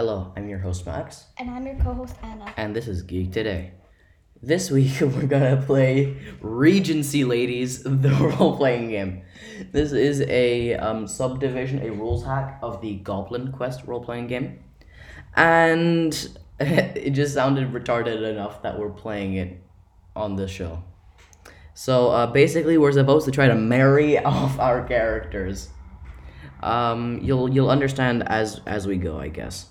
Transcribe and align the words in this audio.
Hello, 0.00 0.32
I'm 0.34 0.48
your 0.48 0.60
host 0.60 0.86
Max, 0.86 1.26
And 1.36 1.50
I'm 1.50 1.66
your 1.66 1.74
co-host 1.74 2.16
Anna. 2.22 2.54
and 2.56 2.74
this 2.74 2.88
is 2.88 3.02
Geek 3.02 3.32
Today. 3.32 3.72
This 4.42 4.70
week 4.70 4.98
we're 5.02 5.26
gonna 5.26 5.60
play 5.60 6.16
Regency 6.40 7.22
Ladies, 7.22 7.82
the 7.82 8.08
role 8.38 8.56
playing 8.56 8.88
game. 8.88 9.20
This 9.72 9.92
is 9.92 10.22
a 10.22 10.72
um, 10.76 11.06
subdivision, 11.06 11.82
a 11.82 11.90
rules 11.90 12.24
hack 12.24 12.58
of 12.62 12.80
the 12.80 12.94
Goblin 12.94 13.52
Quest 13.52 13.86
role 13.86 14.02
playing 14.02 14.28
game. 14.28 14.60
And 15.36 16.14
it 16.58 17.10
just 17.10 17.34
sounded 17.34 17.70
retarded 17.70 18.26
enough 18.26 18.62
that 18.62 18.78
we're 18.78 18.88
playing 18.88 19.34
it 19.34 19.62
on 20.16 20.34
this 20.34 20.50
show. 20.50 20.82
So 21.74 22.08
uh, 22.08 22.26
basically, 22.26 22.78
we're 22.78 22.92
supposed 22.92 23.26
to 23.26 23.32
try 23.32 23.48
to 23.48 23.54
marry 23.54 24.16
off 24.18 24.58
our 24.58 24.82
characters. 24.82 25.68
Um, 26.62 27.20
you'll 27.22 27.50
you'll 27.50 27.70
understand 27.70 28.26
as 28.30 28.62
as 28.66 28.86
we 28.86 28.96
go, 28.96 29.20
I 29.20 29.28
guess. 29.28 29.66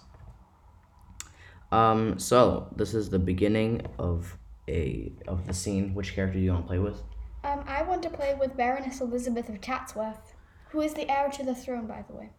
Um, 1.71 2.17
so 2.17 2.67
this 2.75 2.93
is 2.93 3.09
the 3.09 3.19
beginning 3.19 3.85
of 3.97 4.37
a 4.67 5.11
of 5.27 5.45
the 5.47 5.53
scene. 5.53 5.93
Which 5.93 6.13
character 6.13 6.39
do 6.39 6.43
you 6.43 6.51
want 6.51 6.65
to 6.65 6.67
play 6.67 6.79
with? 6.79 7.01
Um, 7.43 7.63
I 7.67 7.83
want 7.83 8.03
to 8.03 8.09
play 8.09 8.35
with 8.39 8.57
Baroness 8.57 9.01
Elizabeth 9.01 9.49
of 9.49 9.61
Chatsworth, 9.61 10.33
who 10.69 10.81
is 10.81 10.93
the 10.93 11.09
heir 11.09 11.29
to 11.29 11.43
the 11.43 11.55
throne, 11.55 11.87
by 11.87 12.03
the 12.07 12.15
way. 12.15 12.29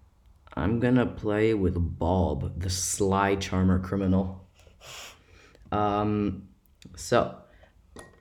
I'm 0.54 0.80
gonna 0.80 1.06
play 1.06 1.54
with 1.54 1.76
Bob, 1.98 2.60
the 2.60 2.70
sly 2.70 3.36
charmer 3.36 3.78
criminal. 3.78 4.46
Um, 5.70 6.48
so 6.96 7.36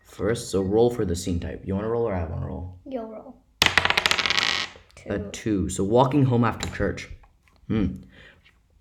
first, 0.06 0.52
so 0.52 0.62
roll 0.62 0.90
for 0.92 1.06
the 1.06 1.16
scene 1.16 1.40
type. 1.40 1.64
You 1.66 1.74
want 1.74 1.86
to 1.86 1.90
roll 1.90 2.08
or 2.08 2.14
I 2.14 2.24
want 2.26 2.42
to 2.42 2.48
roll? 2.48 2.80
You'll 2.86 3.08
roll. 3.08 3.36
Two. 4.96 5.10
A 5.10 5.20
two. 5.32 5.70
So 5.70 5.84
walking 5.84 6.26
home 6.26 6.44
after 6.44 6.70
church. 6.76 7.10
Hmm. 7.68 8.04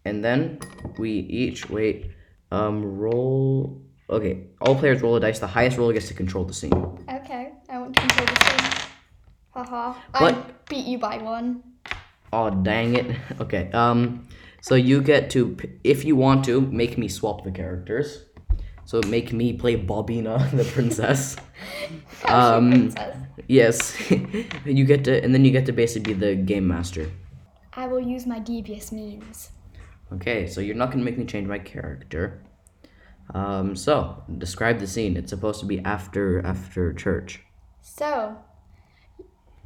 And 0.05 0.25
then 0.25 0.61
we 0.99 1.11
each 1.11 1.69
wait. 1.71 2.11
Um, 2.51 2.99
roll. 2.99 3.83
Okay, 4.11 4.47
all 4.61 4.75
players 4.75 5.03
roll 5.03 5.17
a 5.17 5.21
dice. 5.21 5.39
The 5.39 5.47
highest 5.47 5.77
roller 5.77 5.93
gets 5.93 6.09
to 6.09 6.15
control 6.15 6.45
the 6.45 6.55
scene. 6.55 6.73
Okay, 6.73 7.53
I 7.69 7.79
want 7.79 7.95
to 7.95 8.01
control 8.01 8.27
the 8.27 8.45
scene. 8.45 8.83
Haha. 9.53 9.95
I 10.15 10.19
But- 10.21 10.67
beat 10.69 10.87
you 10.87 10.99
by 10.99 11.19
one. 11.19 11.63
Oh 12.33 12.51
dang 12.51 12.95
it. 12.95 13.07
Okay. 13.41 13.71
Um, 13.73 14.29
so 14.61 14.75
you 14.75 15.01
get 15.01 15.31
to, 15.31 15.57
if 15.85 16.05
you 16.05 16.17
want 16.17 16.45
to, 16.47 16.61
make 16.61 16.99
me 16.99 17.09
swap 17.09 17.45
the 17.45 17.51
characters. 17.51 18.25
So 18.85 19.01
make 19.07 19.33
me 19.33 19.53
play 19.53 19.77
Bobina, 19.77 20.51
the 20.57 20.65
princess. 20.65 21.37
Um, 22.25 22.71
Princess. 22.91 23.17
yes, 23.47 24.11
you 24.65 24.85
get 24.85 25.05
to, 25.05 25.23
and 25.23 25.33
then 25.35 25.45
you 25.45 25.51
get 25.53 25.67
to 25.67 25.73
basically 25.73 26.15
be 26.15 26.21
the 26.21 26.35
game 26.35 26.67
master. 26.67 27.09
I 27.75 27.87
will 27.87 28.01
use 28.01 28.27
my 28.27 28.39
devious 28.41 28.91
means. 28.91 29.51
Okay, 30.13 30.47
so 30.47 30.61
you're 30.61 30.75
not 30.75 30.91
gonna 30.91 31.05
make 31.05 31.19
me 31.19 31.25
change 31.25 31.47
my 31.47 31.59
character. 31.59 32.43
Um, 33.35 33.77
so 33.77 34.23
describe 34.39 34.79
the 34.79 34.87
scene. 34.87 35.17
It's 35.17 35.31
supposed 35.31 35.61
to 35.61 35.67
be 35.67 35.81
after 35.81 36.45
after 36.45 36.93
church. 36.95 37.41
So, 37.83 38.39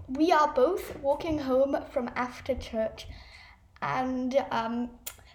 we 0.08 0.32
are 0.32 0.52
both 0.52 0.98
walking 1.00 1.38
home 1.38 1.76
from 1.92 2.10
after 2.16 2.54
church, 2.54 3.06
and 3.80 4.44
um, 4.50 4.90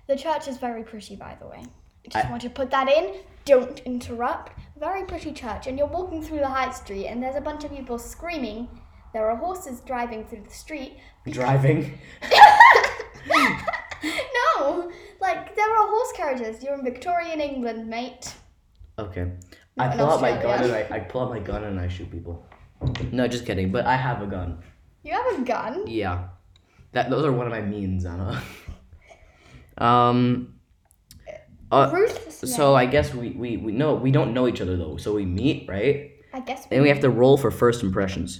the 0.07 0.15
church 0.17 0.47
is 0.47 0.57
very 0.57 0.83
pretty, 0.83 1.15
by 1.15 1.37
the 1.39 1.47
way. 1.47 1.63
I 2.05 2.09
just 2.09 2.25
I- 2.25 2.29
want 2.29 2.41
to 2.43 2.49
put 2.49 2.69
that 2.71 2.89
in. 2.89 3.15
Don't 3.45 3.79
interrupt. 3.79 4.51
Very 4.77 5.05
pretty 5.05 5.31
church, 5.31 5.67
and 5.67 5.77
you're 5.77 5.87
walking 5.87 6.21
through 6.21 6.39
the 6.39 6.49
high 6.49 6.71
street, 6.71 7.07
and 7.07 7.23
there's 7.23 7.37
a 7.37 7.41
bunch 7.41 7.63
of 7.63 7.71
people 7.71 7.97
screaming. 7.97 8.67
There 9.13 9.29
are 9.31 9.37
horses 9.37 9.79
driving 9.79 10.25
through 10.25 10.43
the 10.43 10.53
street. 10.53 10.97
Driving. 11.29 11.97
no, 14.57 14.91
like 15.21 15.55
there 15.55 15.69
are 15.69 15.87
horse 15.87 16.13
carriages. 16.15 16.63
You're 16.63 16.75
in 16.75 16.83
Victorian 16.83 17.41
England, 17.41 17.87
mate. 17.87 18.33
Okay. 18.99 19.31
I 19.77 19.95
pull 19.95 20.09
out 20.09 20.21
my 20.21 20.31
gun 20.41 20.63
and 20.63 20.73
I, 20.73 20.87
I 20.89 20.99
pull 20.99 21.21
out 21.21 21.29
my 21.29 21.39
gun 21.39 21.63
and 21.63 21.79
I 21.79 21.87
shoot 21.87 22.09
people. 22.11 22.45
No, 23.11 23.27
just 23.27 23.45
kidding. 23.45 23.71
But 23.71 23.85
I 23.85 23.95
have 23.95 24.21
a 24.21 24.27
gun. 24.27 24.59
You 25.03 25.13
have 25.13 25.39
a 25.39 25.41
gun. 25.43 25.87
Yeah. 25.87 26.29
That 26.93 27.09
those 27.09 27.25
are 27.25 27.31
one 27.31 27.45
of 27.45 27.51
my 27.51 27.61
means, 27.61 28.05
Anna. 28.05 28.41
um. 29.77 30.53
Uh, 31.69 32.07
so 32.29 32.75
I 32.75 32.85
guess 32.85 33.13
we, 33.13 33.31
we 33.31 33.57
we 33.57 33.73
know 33.73 33.93
we 33.95 34.09
don't 34.09 34.33
know 34.33 34.47
each 34.47 34.61
other 34.61 34.77
though. 34.77 34.95
So 34.95 35.13
we 35.13 35.25
meet 35.25 35.67
right, 35.67 36.11
I 36.33 36.39
guess 36.39 36.65
and 36.71 36.81
we 36.81 36.87
have 36.87 37.01
to 37.01 37.09
roll 37.09 37.35
for 37.35 37.51
first 37.51 37.83
impressions. 37.83 38.39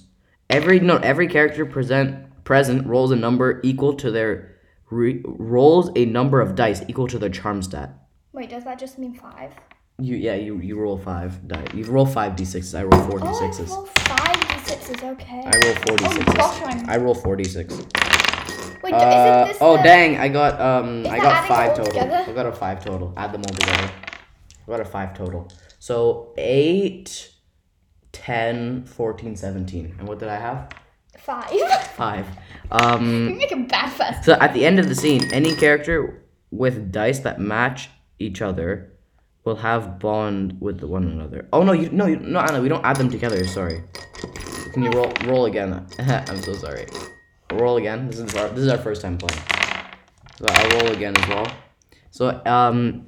Every 0.49 0.79
no 0.79 0.95
every 0.97 1.27
character 1.27 1.65
present 1.65 2.45
present 2.45 2.87
rolls 2.87 3.11
a 3.11 3.17
number 3.17 3.59
equal 3.63 3.95
to 3.95 4.11
their 4.11 4.56
re, 4.89 5.21
rolls 5.25 5.89
a 5.95 6.05
number 6.05 6.41
of 6.41 6.55
dice 6.55 6.83
equal 6.87 7.07
to 7.07 7.17
their 7.19 7.29
charm 7.29 7.61
stat. 7.61 7.93
Wait, 8.33 8.49
does 8.49 8.63
that 8.65 8.77
just 8.79 8.97
mean 8.99 9.13
five? 9.13 9.53
You 9.99 10.15
yeah 10.15 10.35
you 10.35 10.59
you 10.59 10.79
roll 10.79 10.97
five 10.97 11.47
die. 11.47 11.65
You 11.73 11.83
roll 11.85 12.05
five 12.05 12.35
d 12.35 12.45
sixes. 12.45 12.75
I 12.75 12.83
roll 12.83 13.01
four 13.09 13.19
d 13.19 13.25
Oh, 13.27 13.29
I 13.29 13.39
sixes. 13.39 13.69
roll 13.71 13.85
five 13.85 14.35
d6s, 14.35 15.03
okay. 15.13 15.41
I 15.43 15.57
roll 15.65 15.75
four 15.85 15.97
d 15.97 16.05
Oh 16.05 16.11
sixes. 16.13 16.33
gosh, 16.35 16.61
I'm... 16.87 17.03
Roll 17.03 17.15
four 17.15 17.35
d 17.35 17.43
six. 17.45 17.73
Wait, 18.83 18.93
Uh, 18.93 18.97
isn't 18.97 19.47
this 19.47 19.57
oh 19.59 19.77
the... 19.77 19.83
dang! 19.83 20.17
I 20.19 20.27
got 20.29 20.61
um 20.61 21.03
Is 21.03 21.11
I 21.11 21.17
got 21.17 21.47
five 21.47 21.75
total. 21.75 21.85
together? 21.91 22.25
I 22.27 22.33
got 22.33 22.45
a 22.45 22.51
five 22.51 22.83
total. 22.85 23.11
Add 23.17 23.31
them 23.33 23.41
all 23.41 23.53
together. 23.55 23.89
I 24.67 24.71
got 24.71 24.81
a 24.81 24.85
five 24.85 25.15
total. 25.17 25.49
So 25.79 26.33
8, 26.37 27.31
10, 28.11 28.85
14, 28.85 29.35
17. 29.35 29.95
And 29.97 30.07
what 30.07 30.19
did 30.19 30.27
I 30.29 30.35
have? 30.37 30.69
Five? 31.17 31.51
Five. 31.95 32.25
Um 32.71 33.29
you 33.29 33.35
make 33.35 33.51
a 33.51 33.57
bad 33.57 33.89
first. 33.91 34.23
so 34.23 34.33
at 34.33 34.53
the 34.53 34.65
end 34.65 34.79
of 34.79 34.87
the 34.87 34.95
scene, 34.95 35.31
any 35.33 35.55
character 35.55 36.23
with 36.51 36.91
dice 36.91 37.19
that 37.19 37.39
match 37.39 37.89
each 38.19 38.41
other 38.41 38.91
will 39.43 39.55
have 39.55 39.99
bond 39.99 40.57
with 40.59 40.83
one 40.83 41.03
another. 41.03 41.47
Oh 41.53 41.63
no, 41.63 41.71
you 41.71 41.89
no 41.89 42.05
you, 42.05 42.17
no 42.17 42.39
Anna, 42.39 42.61
we 42.61 42.69
don't 42.69 42.85
add 42.85 42.97
them 42.97 43.09
together. 43.09 43.45
Sorry. 43.47 43.83
Can 44.73 44.83
you 44.83 44.91
roll 44.91 45.11
roll 45.25 45.45
again? 45.45 45.87
I'm 45.99 46.41
so 46.41 46.53
sorry. 46.53 46.85
Roll 47.53 47.77
again. 47.77 48.07
This 48.07 48.19
is 48.19 48.35
our 48.35 48.49
this 48.49 48.59
is 48.59 48.67
our 48.67 48.77
first 48.77 49.01
time 49.01 49.17
playing. 49.17 49.41
So 50.37 50.45
I'll 50.49 50.79
roll 50.79 50.91
again 50.91 51.15
as 51.17 51.27
well. 51.29 51.47
So 52.11 52.41
um, 52.45 53.07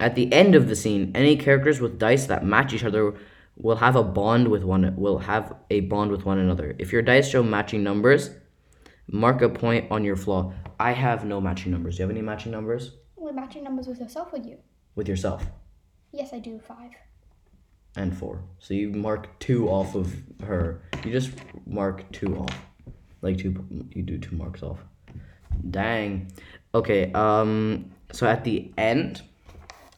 at 0.00 0.14
the 0.14 0.32
end 0.32 0.54
of 0.54 0.68
the 0.68 0.76
scene, 0.76 1.12
any 1.14 1.36
characters 1.36 1.80
with 1.80 1.98
dice 1.98 2.26
that 2.26 2.44
match 2.44 2.72
each 2.72 2.84
other 2.84 3.14
will 3.62 3.76
have 3.76 3.96
a 3.96 4.02
bond 4.02 4.48
with 4.48 4.64
one 4.64 4.94
will 4.96 5.18
have 5.18 5.54
a 5.70 5.80
bond 5.80 6.10
with 6.10 6.24
one 6.24 6.38
another. 6.38 6.74
If 6.78 6.92
your 6.92 7.00
dice 7.02 7.28
show 7.30 7.42
matching 7.42 7.82
numbers, 7.82 8.30
mark 9.06 9.40
a 9.40 9.48
point 9.48 9.90
on 9.90 10.04
your 10.04 10.16
flaw. 10.16 10.52
I 10.80 10.92
have 10.92 11.24
no 11.24 11.40
matching 11.40 11.70
numbers. 11.72 11.96
Do 11.96 12.02
you 12.02 12.08
have 12.08 12.16
any 12.16 12.22
matching 12.22 12.52
numbers 12.52 12.96
We're 13.16 13.32
matching 13.32 13.62
numbers 13.62 13.86
with 13.86 14.00
yourself 14.00 14.32
or 14.32 14.38
you? 14.38 14.58
with 14.94 15.08
yourself? 15.08 15.46
Yes, 16.12 16.34
I 16.34 16.38
do. 16.38 16.58
Five. 16.58 16.90
And 17.96 18.16
four. 18.16 18.42
So 18.58 18.74
you 18.74 18.90
mark 18.90 19.38
two 19.38 19.68
off 19.68 19.94
of 19.94 20.12
her. 20.44 20.82
You 21.04 21.12
just 21.12 21.30
mark 21.66 22.10
two 22.12 22.36
off. 22.36 22.58
Like 23.22 23.38
two 23.38 23.64
you 23.94 24.02
do 24.02 24.18
two 24.18 24.36
marks 24.36 24.62
off. 24.62 24.80
Dang. 25.70 26.32
Okay, 26.74 27.12
um 27.12 27.92
so 28.12 28.26
at 28.26 28.42
the 28.44 28.72
end 28.76 29.22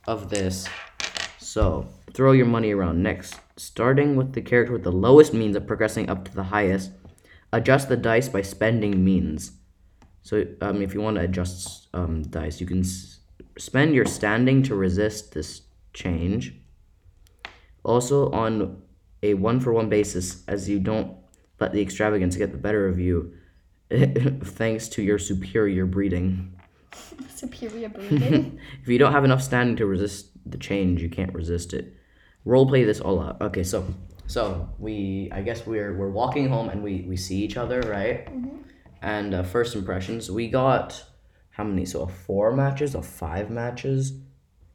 of 0.07 0.29
this, 0.29 0.69
so 1.39 1.89
throw 2.15 2.33
your 2.33 2.47
money 2.47 2.73
around 2.73 3.03
next. 3.03 3.41
Starting 3.57 4.17
with 4.17 4.33
the 4.33 4.41
character 4.41 4.73
with 4.73 4.85
the 4.85 4.93
lowest 4.93 5.35
means 5.35 5.57
of 5.57 5.67
progressing 5.67 6.09
up 6.09 6.25
to 6.25 6.35
the 6.35 6.45
highest, 6.45 6.93
adjust 7.53 7.89
the 7.89 7.97
dice 7.97 8.29
by 8.29 8.43
spending 8.43 9.05
means. 9.05 9.53
So 10.23 10.47
um, 10.61 10.81
if 10.81 10.95
you 10.95 11.01
want 11.01 11.17
to 11.17 11.23
adjust 11.23 11.89
um, 11.93 12.23
dice, 12.23 12.61
you 12.61 12.67
can 12.67 12.81
s- 12.81 13.19
spend 13.59 13.95
your 13.95 14.07
standing 14.07 14.63
to 14.65 14.75
resist 14.75 15.35
this 15.35 15.63
change. 15.93 16.55
Also, 17.85 18.31
on 18.31 18.81
a 19.23 19.35
one 19.35 19.61
for 19.61 19.73
one 19.73 19.89
basis, 19.89 20.43
as 20.49 20.69
you 20.69 20.79
don't 20.79 21.17
let 21.61 21.73
the 21.73 21.83
extravagance 21.83 22.37
get 22.37 22.53
the 22.53 22.59
better 22.59 22.89
of 22.89 22.99
you, 22.99 23.35
thanks 23.91 24.89
to 24.89 25.03
your 25.03 25.19
superior 25.19 25.85
breeding. 25.85 26.53
Superior 27.35 27.89
breeding. 27.89 28.59
If 28.83 28.89
you 28.89 28.99
don't 28.99 29.13
have 29.13 29.25
enough 29.25 29.43
standing 29.43 29.77
to 29.77 29.87
resist 29.87 30.31
the 30.47 30.59
change, 30.59 31.03
you 31.03 31.09
can't 31.11 31.35
resist 31.35 31.75
it. 31.75 31.95
Role 32.45 32.67
play 32.67 32.85
this 32.85 33.01
all 33.01 33.21
out. 33.21 33.41
Okay, 33.41 33.65
so 33.65 33.87
so 34.27 34.69
we 34.79 35.31
I 35.33 35.43
guess 35.43 35.67
we're 35.67 35.97
we're 35.97 36.11
walking 36.11 36.49
home 36.49 36.69
and 36.69 36.83
we 36.83 37.03
we 37.09 37.17
see 37.17 37.39
each 37.43 37.57
other, 37.57 37.81
right? 37.81 38.29
And 39.03 39.35
uh, 39.35 39.43
first 39.43 39.75
impressions, 39.75 40.31
we 40.31 40.49
got 40.49 41.05
how 41.51 41.65
many? 41.65 41.85
So 41.85 42.03
a 42.03 42.09
four 42.09 42.53
matches, 42.53 42.95
a 42.95 43.03
five 43.03 43.51
matches. 43.51 44.13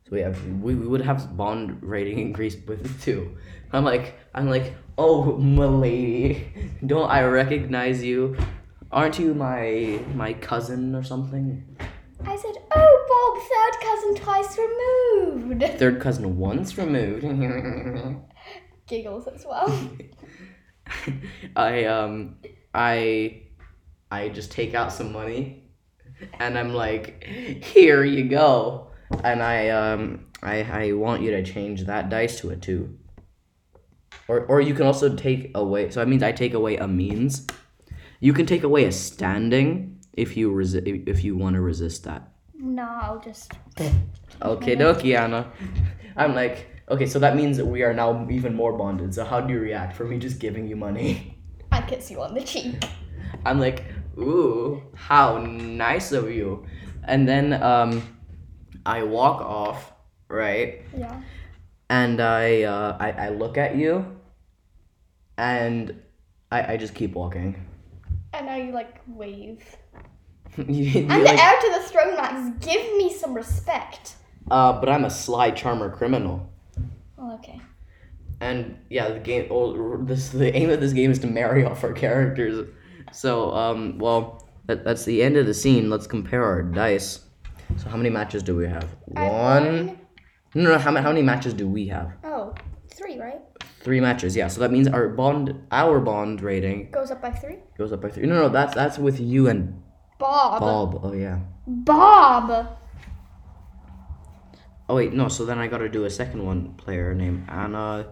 So 0.05 0.11
we 0.11 0.21
have 0.21 0.43
we, 0.61 0.75
we 0.75 0.87
would 0.87 1.01
have 1.01 1.35
bond 1.35 1.79
rating 1.81 2.19
increased 2.27 2.67
with 2.67 3.01
two. 3.01 3.37
I'm 3.71 3.85
like 3.85 4.15
I'm 4.33 4.49
like 4.49 4.75
oh 4.97 5.37
milady, 5.37 6.47
don't 6.85 7.09
I 7.09 7.23
recognize 7.23 8.03
you? 8.03 8.37
Aren't 8.91 9.19
you 9.19 9.33
my 9.33 9.99
my 10.15 10.33
cousin 10.33 10.95
or 10.95 11.03
something? 11.03 11.63
I 12.25 12.35
said, 12.35 12.55
oh, 12.75 12.88
Bob, 13.19 13.37
third 13.37 13.81
cousin 13.81 14.15
twice 14.15 14.57
removed. 14.57 15.63
Third 15.79 16.01
cousin 16.01 16.37
once 16.37 16.77
removed. 16.77 17.23
Giggles 18.87 19.27
as 19.27 19.45
well. 19.45 19.91
I 21.55 21.85
um 21.85 22.37
I 22.73 23.43
I 24.11 24.29
just 24.29 24.51
take 24.51 24.73
out 24.73 24.91
some 24.91 25.11
money 25.11 25.71
and 26.39 26.57
I'm 26.57 26.73
like, 26.73 27.23
here 27.23 28.03
you 28.03 28.27
go. 28.29 28.91
And 29.23 29.43
I 29.43 29.69
um 29.69 30.27
I 30.41 30.63
I 30.63 30.91
want 30.93 31.21
you 31.21 31.31
to 31.31 31.43
change 31.43 31.85
that 31.85 32.09
dice 32.09 32.39
to 32.39 32.49
a 32.51 32.55
two. 32.55 32.97
Or 34.27 34.45
or 34.45 34.61
you 34.61 34.73
can 34.73 34.85
also 34.85 35.15
take 35.15 35.51
away. 35.55 35.89
So 35.89 35.99
that 35.99 36.07
means 36.07 36.23
I 36.23 36.31
take 36.31 36.53
away 36.53 36.77
a 36.77 36.87
means. 36.87 37.45
You 38.19 38.33
can 38.33 38.45
take 38.45 38.63
away 38.63 38.85
a 38.85 38.91
standing 38.91 39.99
if 40.13 40.35
you 40.35 40.51
resi- 40.51 41.07
if 41.07 41.23
you 41.23 41.37
want 41.37 41.55
to 41.55 41.61
resist 41.61 42.03
that. 42.05 42.33
No, 42.59 42.83
I'll 42.83 43.19
just. 43.19 43.53
Okay, 44.41 44.77
dokie, 44.77 45.17
Anna. 45.17 45.51
I'm 46.15 46.33
like, 46.33 46.67
okay, 46.87 47.05
so 47.05 47.19
that 47.19 47.35
means 47.35 47.57
that 47.57 47.65
we 47.65 47.83
are 47.83 47.93
now 47.93 48.25
even 48.29 48.55
more 48.55 48.71
bonded. 48.71 49.13
So 49.13 49.25
how 49.25 49.41
do 49.41 49.53
you 49.53 49.59
react 49.59 49.97
for 49.97 50.05
me 50.05 50.17
just 50.17 50.39
giving 50.39 50.65
you 50.65 50.77
money? 50.77 51.37
I 51.73 51.81
kiss 51.81 52.09
you 52.09 52.21
on 52.21 52.33
the 52.33 52.41
cheek. 52.41 52.81
I'm 53.45 53.59
like, 53.59 53.83
ooh, 54.17 54.81
how 54.95 55.39
nice 55.39 56.13
of 56.13 56.31
you. 56.31 56.65
And 57.03 57.27
then 57.27 57.61
um, 57.61 58.01
I 58.85 59.03
walk 59.03 59.41
off, 59.41 59.91
right? 60.29 60.83
Yeah. 60.97 61.21
And 61.89 62.21
I, 62.21 62.63
uh, 62.63 62.95
I, 62.97 63.11
I 63.11 63.29
look 63.29 63.57
at 63.57 63.75
you, 63.75 64.05
and 65.37 66.01
I, 66.49 66.73
I 66.73 66.77
just 66.77 66.95
keep 66.95 67.13
walking. 67.13 67.65
And 68.31 68.49
I 68.49 68.69
like 68.71 69.01
wave. 69.07 69.65
You- 70.67 71.07
I'm 71.09 71.23
like- 71.23 71.35
the 71.37 71.41
heir 71.43 71.59
to 71.61 71.79
the 71.79 71.87
throne, 71.87 72.15
Max. 72.15 72.65
Give 72.65 72.81
me 72.97 73.11
some 73.13 73.33
respect. 73.33 74.15
uh, 74.51 74.73
but 74.79 74.89
I'm 74.89 75.05
a 75.05 75.09
sly 75.09 75.51
charmer 75.51 75.89
criminal. 75.89 76.49
Oh, 77.17 77.33
okay. 77.35 77.59
And 78.41 78.77
yeah, 78.89 79.09
the 79.09 79.19
game. 79.19 79.47
Oh, 79.51 79.97
this 79.97 80.29
the 80.29 80.55
aim 80.55 80.69
of 80.69 80.79
this 80.79 80.93
game 80.93 81.11
is 81.11 81.19
to 81.19 81.27
marry 81.27 81.65
off 81.65 81.83
our 81.83 81.91
characters. 81.93 82.67
So 83.11 83.51
um, 83.53 83.97
well, 83.99 84.47
that, 84.67 84.83
that's 84.85 85.03
the 85.03 85.21
end 85.21 85.35
of 85.35 85.45
the 85.45 85.53
scene. 85.53 85.89
Let's 85.89 86.07
compare 86.07 86.43
our 86.43 86.61
dice. 86.63 87.19
So 87.77 87.89
how 87.89 87.97
many 87.97 88.09
matches 88.09 88.41
do 88.43 88.55
we 88.55 88.65
have? 88.67 88.85
One. 89.05 89.99
No, 90.55 90.71
no. 90.71 90.77
How 90.77 90.89
many 90.91 91.03
how 91.03 91.09
many 91.09 91.21
matches 91.21 91.53
do 91.53 91.67
we 91.67 91.87
have? 91.89 92.13
Oh, 92.23 92.55
three, 92.93 93.19
right? 93.19 93.41
Three 93.81 93.99
matches. 93.99 94.35
Yeah. 94.35 94.47
So 94.47 94.61
that 94.61 94.71
means 94.71 94.87
our 94.87 95.09
bond 95.09 95.53
our 95.71 95.99
bond 95.99 96.41
rating 96.41 96.91
Goes 96.91 97.11
up 97.11 97.21
by 97.21 97.31
three. 97.31 97.57
goes 97.77 97.91
up 97.91 98.01
by 98.01 98.09
three. 98.09 98.25
No, 98.25 98.35
no. 98.35 98.49
That's 98.49 98.73
that's 98.73 98.97
with 98.97 99.19
you 99.19 99.49
and 99.49 99.81
Bob. 100.19 100.59
Bob. 100.61 100.99
Oh 101.03 101.13
yeah. 101.13 101.39
Bob. 101.65 102.77
Oh 104.87 104.95
wait, 104.95 105.13
no. 105.13 105.27
So 105.29 105.45
then 105.45 105.57
I 105.57 105.67
got 105.67 105.77
to 105.79 105.89
do 105.89 106.05
a 106.05 106.09
second 106.09 106.45
one 106.45 106.73
player 106.73 107.13
named 107.15 107.47
Anna. 107.49 108.07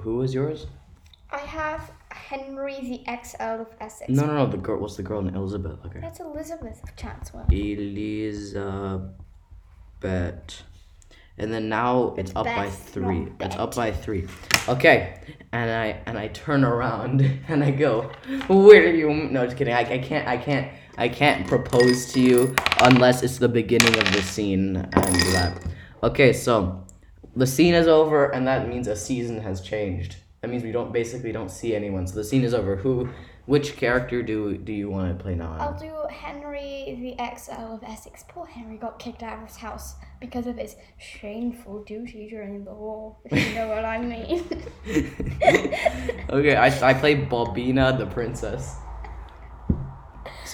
Who- 0.00 0.16
was 0.16 0.32
yours? 0.34 0.66
I 1.30 1.38
have 1.38 1.90
Henry 2.10 2.80
the 2.80 3.02
ex 3.10 3.34
Earl 3.40 3.62
of 3.62 3.68
Essex. 3.80 4.10
No, 4.10 4.26
no, 4.26 4.34
no. 4.34 4.46
The 4.46 4.58
girl. 4.58 4.78
What's 4.78 4.96
the 4.96 5.02
girl 5.02 5.22
name? 5.22 5.34
Elizabeth. 5.34 5.78
Okay. 5.86 6.00
That's 6.00 6.20
Elizabeth 6.20 6.82
of 6.82 6.94
Chatsworth. 6.96 7.50
Elizabeth. 7.50 8.62
And 11.36 11.52
then 11.52 11.68
now 11.68 12.14
it's 12.16 12.30
up 12.36 12.44
by 12.46 12.70
three. 12.70 13.26
It's 13.40 13.56
up 13.56 13.74
by 13.74 13.90
three. 13.90 14.28
Okay. 14.68 15.20
And 15.52 15.70
I 15.70 16.00
and 16.06 16.16
I 16.16 16.28
turn 16.28 16.64
around 16.64 17.20
and 17.48 17.64
I 17.64 17.72
go, 17.72 18.10
Where 18.48 18.84
are 18.84 18.92
you 18.92 19.12
no 19.12 19.44
just 19.44 19.56
kidding. 19.56 19.74
I, 19.74 19.80
I 19.80 19.98
can't 19.98 20.28
I 20.28 20.36
can't 20.36 20.70
I 20.96 21.08
can't 21.08 21.46
propose 21.46 22.12
to 22.12 22.20
you 22.20 22.54
unless 22.80 23.22
it's 23.22 23.38
the 23.38 23.48
beginning 23.48 23.98
of 23.98 24.12
the 24.12 24.22
scene 24.22 24.76
and 24.76 25.14
that. 25.32 25.60
Okay, 26.02 26.32
so 26.32 26.84
the 27.34 27.46
scene 27.46 27.74
is 27.74 27.88
over 27.88 28.26
and 28.26 28.46
that 28.46 28.68
means 28.68 28.86
a 28.86 28.96
season 28.96 29.40
has 29.40 29.60
changed. 29.60 30.16
That 30.40 30.50
means 30.50 30.62
we 30.62 30.72
don't 30.72 30.92
basically 30.92 31.32
don't 31.32 31.50
see 31.50 31.74
anyone. 31.74 32.06
So 32.06 32.16
the 32.16 32.24
scene 32.24 32.44
is 32.44 32.54
over. 32.54 32.76
Who 32.76 33.08
which 33.46 33.76
character 33.76 34.22
do 34.22 34.56
do 34.56 34.72
you 34.72 34.90
want 34.90 35.16
to 35.16 35.22
play 35.22 35.34
now? 35.34 35.56
I'll 35.58 35.78
do 35.78 35.92
Henry 36.14 36.96
the 37.00 37.18
ex 37.18 37.48
Earl 37.48 37.74
of 37.74 37.82
Essex. 37.82 38.24
Poor 38.28 38.46
Henry 38.46 38.76
got 38.76 38.98
kicked 38.98 39.22
out 39.22 39.38
of 39.42 39.48
his 39.48 39.56
house 39.56 39.94
because 40.20 40.46
of 40.46 40.56
his 40.56 40.76
shameful 40.98 41.82
duty 41.84 42.28
during 42.28 42.64
the 42.64 42.72
war. 42.72 43.16
If 43.24 43.48
you 43.48 43.54
know 43.54 43.68
what 43.68 43.84
I 43.84 43.98
mean. 43.98 44.44
okay, 46.30 46.56
I, 46.56 46.90
I 46.90 46.94
play 46.94 47.16
Bobina 47.16 47.98
the 47.98 48.06
princess. 48.06 48.76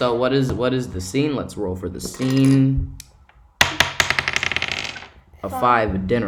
So 0.00 0.14
what 0.14 0.32
is 0.32 0.50
what 0.50 0.72
is 0.72 0.88
the 0.88 0.98
scene? 0.98 1.36
Let's 1.36 1.58
roll 1.58 1.76
for 1.76 1.90
the 1.90 2.00
scene. 2.00 2.96
A 5.42 5.50
five 5.50 6.06
dinner. 6.06 6.26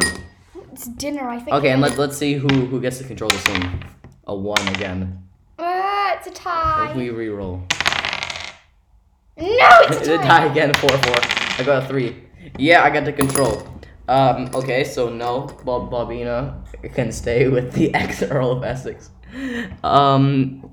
it's 0.71 0.85
dinner, 0.89 1.27
I 1.27 1.39
think. 1.39 1.57
Okay, 1.57 1.71
and 1.71 1.81
let's 1.81 1.97
let's 1.97 2.15
see 2.15 2.35
who 2.35 2.47
who 2.47 2.79
gets 2.79 2.99
to 2.99 3.03
control 3.03 3.31
the 3.31 3.39
scene. 3.39 3.83
A 4.27 4.35
one 4.35 4.67
again. 4.67 5.23
Ah, 5.57 6.15
it's 6.15 6.27
a 6.27 6.29
tie. 6.29 6.91
If 6.91 6.95
we 6.95 7.09
re-roll. 7.09 7.63
No, 9.39 9.69
it's 9.89 10.07
a 10.07 10.17
Die 10.17 10.23
tie. 10.23 10.45
again, 10.45 10.71
four 10.75 10.91
four. 10.91 11.17
I 11.57 11.63
got 11.65 11.85
a 11.85 11.87
three. 11.87 12.25
Yeah, 12.59 12.83
I 12.83 12.91
got 12.91 13.05
to 13.05 13.11
control. 13.11 13.67
Um, 14.07 14.51
okay, 14.53 14.83
so 14.83 15.09
no, 15.09 15.47
Bob 15.65 15.89
Bobina 15.89 16.61
can 16.93 17.11
stay 17.11 17.47
with 17.47 17.73
the 17.73 17.91
ex 17.95 18.21
Earl 18.21 18.51
of 18.51 18.63
Essex. 18.63 19.09
Um, 19.83 20.72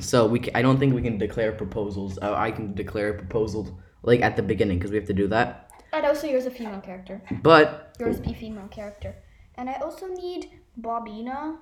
so 0.00 0.26
we 0.26 0.38
I 0.54 0.62
don't 0.62 0.78
think 0.78 0.94
we 0.94 1.02
can 1.02 1.18
declare 1.18 1.52
proposals. 1.52 2.18
Uh, 2.20 2.34
I 2.34 2.50
can 2.50 2.74
declare 2.74 3.14
proposals 3.14 3.72
like 4.02 4.20
at 4.22 4.36
the 4.36 4.42
beginning 4.42 4.78
because 4.78 4.90
we 4.90 4.96
have 4.98 5.06
to 5.06 5.14
do 5.14 5.26
that. 5.28 5.70
And 5.92 6.04
also, 6.04 6.26
yours 6.26 6.46
a 6.46 6.50
female 6.50 6.80
character. 6.80 7.22
But 7.42 7.96
Yours 7.98 8.20
be 8.20 8.34
female 8.34 8.68
character. 8.68 9.14
And 9.54 9.70
I 9.70 9.74
also 9.74 10.06
need 10.08 10.50
Bobina. 10.80 11.56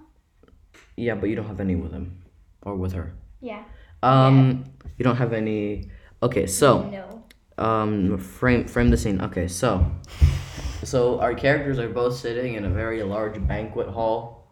yeah, 0.96 1.14
but 1.14 1.28
you 1.28 1.36
don't 1.36 1.46
have 1.46 1.60
any 1.60 1.76
with 1.76 1.92
him 1.92 2.18
or 2.62 2.74
with 2.74 2.92
her. 2.92 3.14
Yeah. 3.40 3.62
Um, 4.02 4.64
you 4.98 5.04
don't 5.04 5.16
have 5.16 5.32
any. 5.32 5.90
Okay, 6.22 6.46
so. 6.46 6.82
No. 6.90 7.22
um 7.56 8.18
frame 8.18 8.66
frame 8.66 8.90
the 8.90 8.96
scene 8.96 9.20
okay 9.20 9.46
so 9.46 9.86
so 10.82 11.20
our 11.20 11.34
characters 11.34 11.78
are 11.78 11.88
both 11.88 12.16
sitting 12.16 12.54
in 12.54 12.64
a 12.64 12.68
very 12.70 13.00
large 13.04 13.38
banquet 13.46 13.86
hall 13.88 14.43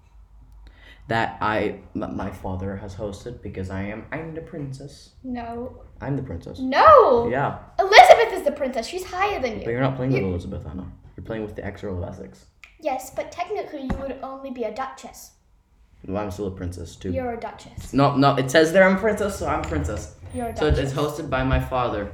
that 1.12 1.36
i 1.40 1.78
m- 1.94 2.16
my 2.16 2.30
father 2.30 2.76
has 2.76 2.94
hosted 2.94 3.40
because 3.42 3.68
i 3.70 3.82
am 3.82 4.04
i'm 4.12 4.34
the 4.34 4.40
princess 4.40 5.10
No. 5.22 5.82
i'm 6.00 6.16
the 6.16 6.22
princess 6.22 6.58
No. 6.58 7.28
yeah 7.28 7.58
Elizabeth 7.78 8.32
is 8.38 8.42
the 8.44 8.52
princess. 8.52 8.86
She's 8.86 9.04
higher 9.04 9.40
than 9.40 9.52
you. 9.52 9.58
but 9.58 9.66
you. 9.66 9.72
you're 9.72 9.80
not 9.88 9.96
playing 9.96 10.12
with 10.12 10.22
elizabeth 10.22 10.64
anna 10.66 10.86
you're 11.16 11.24
playing 11.24 11.44
with 11.44 11.54
the 11.56 11.64
ex-earl 11.64 12.02
of 12.02 12.08
essex 12.08 12.46
Yes, 12.80 13.12
but 13.14 13.30
technically 13.30 13.82
you 13.82 13.96
would 14.00 14.16
only 14.24 14.50
be 14.50 14.64
a 14.64 14.74
duchess. 14.74 15.32
well, 16.08 16.22
i'm 16.22 16.30
still 16.30 16.48
a 16.48 16.50
princess 16.62 16.96
too 16.96 17.12
You're 17.12 17.34
a 17.34 17.40
duchess. 17.40 17.92
no 17.92 18.16
no 18.16 18.34
it 18.36 18.50
says 18.50 18.72
there 18.72 18.84
i'm 18.88 18.98
princess 18.98 19.38
so 19.38 19.46
i'm 19.46 19.62
princess 19.62 20.02
You're 20.34 20.48
a 20.48 20.56
So 20.56 20.70
duchess. 20.70 20.90
it's 20.90 20.98
hosted 21.00 21.28
by 21.30 21.42
my 21.44 21.60
father. 21.60 22.10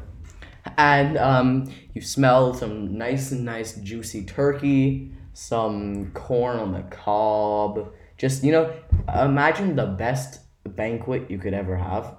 And 0.76 1.16
um, 1.16 1.72
you 1.94 2.02
smell 2.02 2.52
some 2.52 2.98
nice 2.98 3.30
and 3.32 3.44
nice 3.44 3.76
juicy 3.76 4.24
turkey, 4.26 5.12
some 5.32 6.10
corn 6.12 6.58
on 6.58 6.72
the 6.72 6.82
cob. 7.04 7.92
Just, 8.18 8.44
you 8.44 8.52
know, 8.52 8.74
imagine 9.14 9.76
the 9.76 9.86
best 9.86 10.40
banquet 10.64 11.30
you 11.30 11.38
could 11.38 11.54
ever 11.54 11.76
have. 11.76 12.16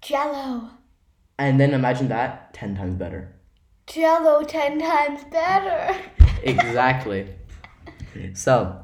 Jello. 0.00 0.70
And 1.38 1.60
then 1.60 1.74
imagine 1.74 2.08
that 2.08 2.54
10 2.54 2.76
times 2.76 2.94
better. 2.94 3.34
Jello 3.86 4.42
ten 4.42 4.78
times 4.78 5.24
better. 5.24 5.94
Exactly. 6.44 7.28
so, 8.34 8.80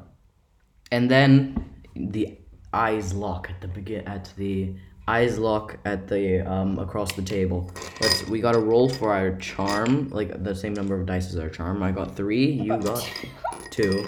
and 0.93 1.11
then 1.11 1.65
the 1.93 2.37
eyes 2.71 3.13
lock 3.13 3.49
at 3.49 3.59
the 3.59 3.67
begin 3.67 4.07
at 4.07 4.31
the 4.37 4.73
eyes 5.09 5.37
lock 5.37 5.77
at 5.83 6.07
the 6.07 6.39
um 6.49 6.79
across 6.79 7.11
the 7.13 7.21
table. 7.21 7.69
Let's 7.99 8.25
we 8.27 8.39
got 8.39 8.55
a 8.55 8.59
roll 8.59 8.87
for 8.87 9.11
our 9.11 9.35
charm, 9.37 10.07
like 10.09 10.41
the 10.41 10.55
same 10.55 10.73
number 10.73 10.97
of 10.97 11.05
dice 11.05 11.27
as 11.33 11.37
our 11.37 11.49
charm. 11.49 11.83
I 11.83 11.91
got 11.91 12.15
three. 12.15 12.45
You 12.45 12.77
got 12.77 13.11
two. 13.71 14.05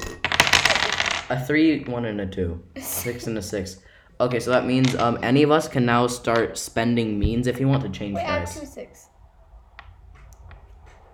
A 1.32 1.40
three, 1.40 1.84
one, 1.86 2.04
and 2.06 2.20
a 2.20 2.26
two. 2.28 2.62
Six 2.78 3.26
and 3.28 3.38
a 3.38 3.42
six. 3.42 3.78
Okay, 4.20 4.40
so 4.40 4.52
that 4.52 4.66
means 4.66 4.96
um 4.96 5.18
any 5.24 5.44
of 5.44 5.52
us 5.52 5.68
can 5.68 5.86
now 5.86 6.08
start 6.08 6.58
spending 6.58 7.18
means 7.18 7.48
if 7.48 7.60
you 7.60 7.68
want 7.68 7.84
to 7.84 7.90
change 7.90 8.16
Wait, 8.16 8.26
I 8.26 8.40
have 8.40 8.46
dice. 8.46 8.60
two 8.60 8.66
six. 8.66 9.08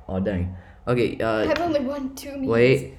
Oh 0.09 0.19
dang. 0.19 0.55
Okay. 0.87 1.17
I 1.21 1.23
Uh, 1.23 1.47
have 1.47 1.61
only 1.61 1.81
one 1.81 2.15
two 2.15 2.33
means. 2.37 2.47
Wait. 2.47 2.97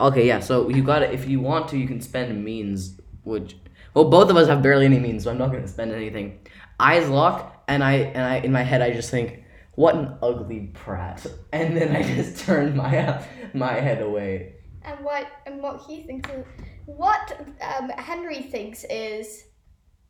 Okay, 0.00 0.26
yeah. 0.26 0.40
So 0.40 0.68
you 0.68 0.82
got 0.82 0.98
to 1.00 1.12
If 1.12 1.28
you 1.28 1.40
want 1.40 1.68
to, 1.68 1.78
you 1.78 1.86
can 1.86 2.00
spend 2.00 2.44
means. 2.44 3.00
Which, 3.22 3.56
well, 3.94 4.10
both 4.10 4.28
of 4.30 4.36
us 4.36 4.48
have 4.48 4.60
barely 4.62 4.84
any 4.84 4.98
means, 4.98 5.24
so 5.24 5.30
I'm 5.30 5.38
not 5.38 5.50
gonna 5.52 5.66
spend 5.68 5.92
anything. 5.92 6.40
Eyes 6.78 7.08
lock, 7.08 7.64
and 7.68 7.82
I 7.82 7.94
and 8.16 8.22
I 8.22 8.36
in 8.46 8.52
my 8.52 8.62
head 8.62 8.82
I 8.82 8.90
just 8.92 9.10
think, 9.10 9.44
what 9.76 9.94
an 9.94 10.18
ugly 10.22 10.70
prat, 10.74 11.24
and 11.52 11.74
then 11.76 11.96
I 11.96 12.02
just 12.02 12.44
turn 12.44 12.76
my 12.76 13.24
my 13.54 13.72
head 13.80 14.02
away. 14.02 14.56
And 14.84 15.04
what 15.04 15.26
and 15.46 15.62
what 15.62 15.82
he 15.86 16.02
thinks 16.02 16.28
is 16.30 16.44
what 16.86 17.40
um, 17.62 17.88
Henry 17.90 18.42
thinks 18.42 18.84
is 18.90 19.44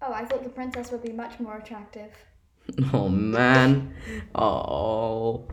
oh 0.03 0.13
I 0.13 0.25
thought 0.25 0.43
the 0.43 0.51
princess 0.51 0.91
would 0.91 1.03
be 1.03 1.13
much 1.13 1.39
more 1.41 1.57
attractive. 1.59 2.11
Oh 2.95 3.09
man. 3.11 3.95
Oh. 4.35 5.47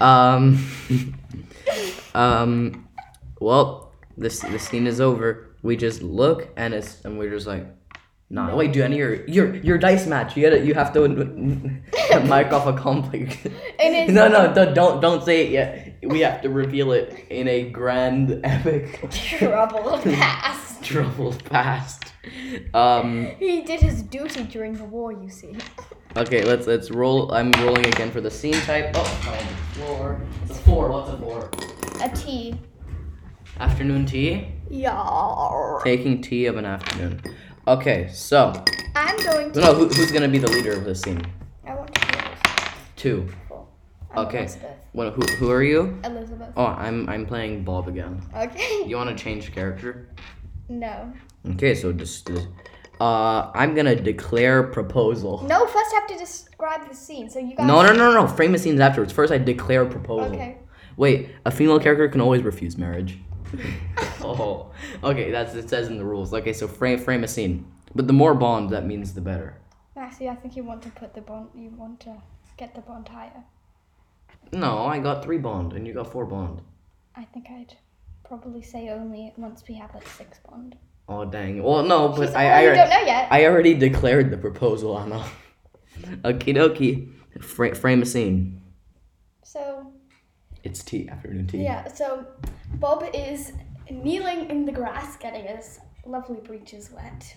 Um. 0.00 0.58
um. 2.14 2.88
Well, 3.40 3.92
this 4.16 4.40
the 4.40 4.58
scene 4.58 4.86
is 4.86 5.00
over. 5.00 5.54
We 5.62 5.76
just 5.76 6.02
look 6.02 6.48
and 6.56 6.74
it's 6.74 7.04
and 7.04 7.18
we're 7.18 7.30
just 7.30 7.46
like, 7.46 7.64
Nah, 8.30 8.48
No. 8.48 8.56
wait. 8.56 8.72
Do 8.72 8.82
any 8.82 9.00
of 9.00 9.08
your 9.08 9.26
your 9.26 9.54
your 9.56 9.78
dice 9.78 10.06
match? 10.06 10.36
You 10.36 10.42
gotta 10.42 10.64
you 10.64 10.74
have 10.74 10.92
to 10.94 11.00
a 12.66 12.72
conflict. 12.76 13.38
It 13.78 14.08
is 14.08 14.14
no, 14.14 14.28
no, 14.28 14.52
don't 14.52 14.74
don't 14.74 15.00
don't 15.00 15.24
say 15.24 15.46
it 15.46 15.52
yet. 15.52 15.98
We 16.02 16.20
have 16.20 16.42
to 16.42 16.48
reveal 16.50 16.92
it 16.92 17.26
in 17.30 17.48
a 17.48 17.68
grand 17.70 18.40
epic 18.44 19.10
trouble 19.10 19.98
past. 20.04 20.82
troubled 20.84 21.44
past. 21.44 22.04
Um. 22.74 23.26
He 23.38 23.62
did 23.62 23.80
his 23.80 24.02
duty 24.02 24.44
during 24.44 24.74
the 24.74 24.84
war, 24.84 25.12
you 25.12 25.28
see. 25.28 25.56
Okay, 26.16 26.42
let's 26.44 26.66
let's 26.66 26.90
roll. 26.90 27.32
I'm 27.32 27.52
rolling 27.52 27.86
again 27.86 28.10
for 28.10 28.20
the 28.20 28.30
scene 28.30 28.54
type. 28.62 28.90
Oh, 28.94 29.22
my 29.26 29.36
floor. 29.74 30.20
It's 30.42 30.52
a 30.52 30.62
four. 30.62 30.90
What's 30.90 31.10
a 31.10 31.16
four? 31.18 31.50
A 32.02 32.08
tea. 32.16 32.54
Afternoon 33.60 34.06
tea. 34.06 34.48
Yeah. 34.70 35.78
Taking 35.84 36.22
tea 36.22 36.46
of 36.46 36.56
an 36.56 36.64
afternoon. 36.64 37.20
Okay, 37.66 38.08
so 38.12 38.52
I'm 38.94 39.16
going 39.24 39.52
to. 39.52 39.60
no, 39.60 39.74
who, 39.74 39.88
who's 39.88 40.10
gonna 40.10 40.28
be 40.28 40.38
the 40.38 40.50
leader 40.50 40.72
of 40.72 40.84
this 40.84 41.00
scene? 41.02 41.20
Two. 42.98 43.28
I'm 44.10 44.26
Okay. 44.26 44.40
Elizabeth. 44.40 44.76
What? 44.92 45.12
Who? 45.12 45.22
Who 45.36 45.50
are 45.52 45.62
you? 45.62 46.00
Elizabeth. 46.04 46.52
Oh, 46.56 46.66
I'm 46.66 47.08
I'm 47.08 47.26
playing 47.26 47.62
Bob 47.62 47.86
again. 47.86 48.20
Okay. 48.36 48.82
You 48.86 48.96
want 48.96 49.16
to 49.16 49.22
change 49.24 49.52
character? 49.54 50.08
No. 50.68 51.12
Okay, 51.50 51.76
so 51.76 51.92
just, 51.92 52.28
uh, 53.00 53.50
I'm 53.54 53.74
gonna 53.76 53.94
declare 53.94 54.64
proposal. 54.64 55.44
No, 55.44 55.64
first 55.66 55.94
I 55.94 56.00
have 56.00 56.08
to 56.08 56.18
describe 56.18 56.88
the 56.88 56.94
scene. 56.94 57.30
So 57.30 57.38
you 57.38 57.54
guys. 57.54 57.66
No, 57.66 57.82
no, 57.82 57.92
no, 57.92 58.12
no. 58.12 58.26
Frame 58.26 58.50
the 58.50 58.58
scenes 58.58 58.80
afterwards. 58.80 59.12
First, 59.12 59.32
I 59.32 59.38
declare 59.38 59.86
proposal. 59.86 60.34
Okay. 60.34 60.58
Wait, 60.96 61.30
a 61.46 61.52
female 61.52 61.78
character 61.78 62.08
can 62.08 62.20
always 62.20 62.42
refuse 62.42 62.76
marriage. 62.76 63.18
oh, 64.22 64.72
okay. 65.04 65.30
That's 65.30 65.54
it 65.54 65.70
says 65.70 65.86
in 65.86 65.98
the 65.98 66.04
rules. 66.04 66.34
Okay, 66.34 66.52
so 66.52 66.66
frame 66.66 66.98
frame 66.98 67.22
a 67.22 67.28
scene. 67.28 67.64
But 67.94 68.08
the 68.08 68.12
more 68.12 68.34
bond, 68.34 68.70
that 68.70 68.84
means 68.84 69.14
the 69.14 69.20
better. 69.20 69.56
Maxie, 69.94 70.28
I 70.28 70.34
think 70.34 70.56
you 70.56 70.64
want 70.64 70.82
to 70.82 70.90
put 70.90 71.14
the 71.14 71.20
bond. 71.20 71.50
You 71.54 71.70
want 71.70 72.00
to 72.00 72.16
get 72.58 72.74
the 72.74 72.80
bond 72.82 73.08
higher. 73.08 73.44
No, 74.52 74.84
I 74.84 74.98
got 74.98 75.24
three 75.24 75.38
bond, 75.38 75.72
and 75.72 75.86
you 75.86 75.94
got 75.94 76.10
four 76.12 76.26
bond. 76.26 76.60
I 77.16 77.24
think 77.24 77.46
I'd 77.50 77.74
probably 78.24 78.62
say 78.62 78.90
only 78.90 79.32
once 79.36 79.62
we 79.68 79.74
have 79.76 79.94
like 79.94 80.06
six 80.08 80.38
bond. 80.48 80.76
Oh 81.08 81.24
dang. 81.24 81.62
Well, 81.62 81.82
no, 81.82 82.08
but 82.10 82.26
She's- 82.28 82.34
I 82.34 82.46
oh, 82.46 82.48
I, 82.50 82.60
you 82.60 82.68
don't 82.68 82.78
already, 82.78 82.90
know 82.90 83.06
yet. 83.06 83.28
I 83.32 83.46
already 83.46 83.74
declared 83.74 84.30
the 84.30 84.36
proposal, 84.36 84.98
Anna. 84.98 85.24
Okie 86.24 86.54
dokie. 86.54 87.12
Fra- 87.42 87.74
frame 87.74 88.02
a 88.02 88.06
scene. 88.06 88.60
So 89.44 89.92
It's 90.64 90.82
tea, 90.82 91.08
afternoon 91.08 91.46
tea. 91.46 91.62
yeah, 91.62 91.86
so 91.88 92.26
Bob 92.74 93.04
is 93.14 93.52
kneeling 93.90 94.50
in 94.50 94.64
the 94.66 94.72
grass, 94.72 95.16
getting 95.16 95.44
his 95.46 95.78
lovely 96.04 96.40
breeches 96.40 96.90
wet. 96.90 97.34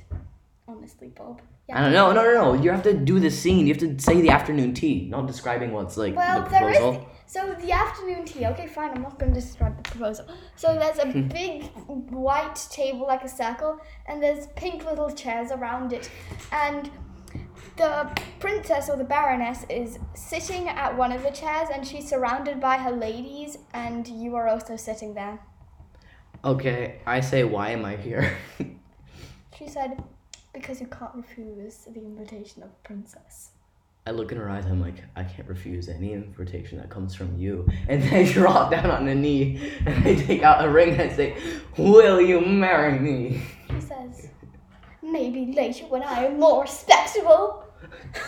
Honestly, 0.68 1.10
Bob. 1.10 1.42
Yeah. 1.68 1.80
I 1.80 1.82
don't 1.84 1.94
know. 1.94 2.12
No, 2.14 2.24
no, 2.24 2.34
no. 2.56 2.62
You 2.64 2.72
have 2.72 2.84
to 2.84 2.94
do 2.94 3.20
the 3.20 3.30
scene. 3.30 3.68
You 3.68 3.74
have 3.74 3.82
to 3.82 4.00
say 4.00 4.22
the 4.22 4.30
afternoon 4.30 4.74
tea, 4.74 5.08
not 5.10 5.28
describing 5.28 5.72
what's 5.74 5.98
like 5.98 6.16
Well, 6.16 6.44
the 6.44 6.50
there 6.50 6.70
is. 6.70 6.78
proposal. 6.78 7.08
So 7.28 7.56
the 7.60 7.72
afternoon 7.72 8.26
tea. 8.26 8.46
Okay, 8.46 8.68
fine. 8.68 8.92
I'm 8.92 9.02
not 9.02 9.18
going 9.20 9.34
to 9.34 9.40
describe 9.40 9.76
the 9.78 9.90
proposal. 9.90 10.26
So 10.56 10.74
there's 10.76 10.98
a 11.00 11.08
Hmm. 11.12 11.28
big 11.28 11.64
white 12.10 12.56
table, 12.72 13.08
like 13.08 13.24
a 13.24 13.28
circle, 13.30 13.80
and 14.06 14.22
there's 14.22 14.48
pink 14.56 14.86
little 14.86 15.10
chairs 15.12 15.52
around 15.52 15.94
it, 15.94 16.10
and 16.52 16.90
the 17.78 18.10
princess 18.40 18.90
or 18.90 18.98
the 18.98 19.04
baroness 19.04 19.66
is 19.70 19.98
sitting 20.14 20.68
at 20.68 20.96
one 20.98 21.12
of 21.12 21.24
the 21.24 21.32
chairs, 21.32 21.70
and 21.74 21.88
she's 21.88 22.08
surrounded 22.08 22.60
by 22.60 22.78
her 22.78 22.92
ladies, 22.92 23.58
and 23.74 24.08
you 24.08 24.36
are 24.36 24.48
also 24.48 24.76
sitting 24.76 25.14
there. 25.14 25.40
Okay, 26.44 27.00
I 27.06 27.20
say, 27.22 27.44
why 27.44 27.70
am 27.70 27.84
I 27.86 27.96
here? 27.98 28.38
She 29.58 29.68
said, 29.68 30.02
"Because 30.54 30.82
you 30.82 30.88
can't 30.88 31.16
refuse 31.16 31.88
the 31.94 32.00
invitation 32.00 32.64
of 32.64 32.70
a 32.70 32.88
princess." 32.88 33.52
I 34.08 34.12
look 34.12 34.32
in 34.32 34.38
her 34.40 34.50
eyes. 34.50 34.66
I'm 34.66 34.82
like, 34.82 34.96
I 35.16 35.24
can't 35.24 35.48
refuse 35.48 35.88
any 35.88 36.14
invitation 36.14 36.80
that 36.80 36.90
comes 36.90 37.14
from 37.14 37.38
you. 37.38 37.68
And 37.88 38.02
then 38.04 38.14
I 38.14 38.32
drop 38.32 38.72
down 38.72 38.90
on 38.90 39.06
the 39.06 39.14
knee 39.14 39.74
and 39.86 40.08
I 40.08 40.16
take 40.16 40.42
out 40.42 40.66
a 40.66 40.70
ring 40.70 40.92
and 40.92 41.02
I 41.02 41.10
say, 41.10 41.38
Will 41.78 42.20
you 42.20 42.42
marry 42.42 42.98
me? 42.98 43.44
She 43.70 43.80
says, 43.80 44.30
"Maybe 45.04 45.54
later 45.54 45.86
when 45.86 46.04
I 46.04 46.26
am 46.26 46.40
more 46.40 46.64
respectable." 46.64 47.66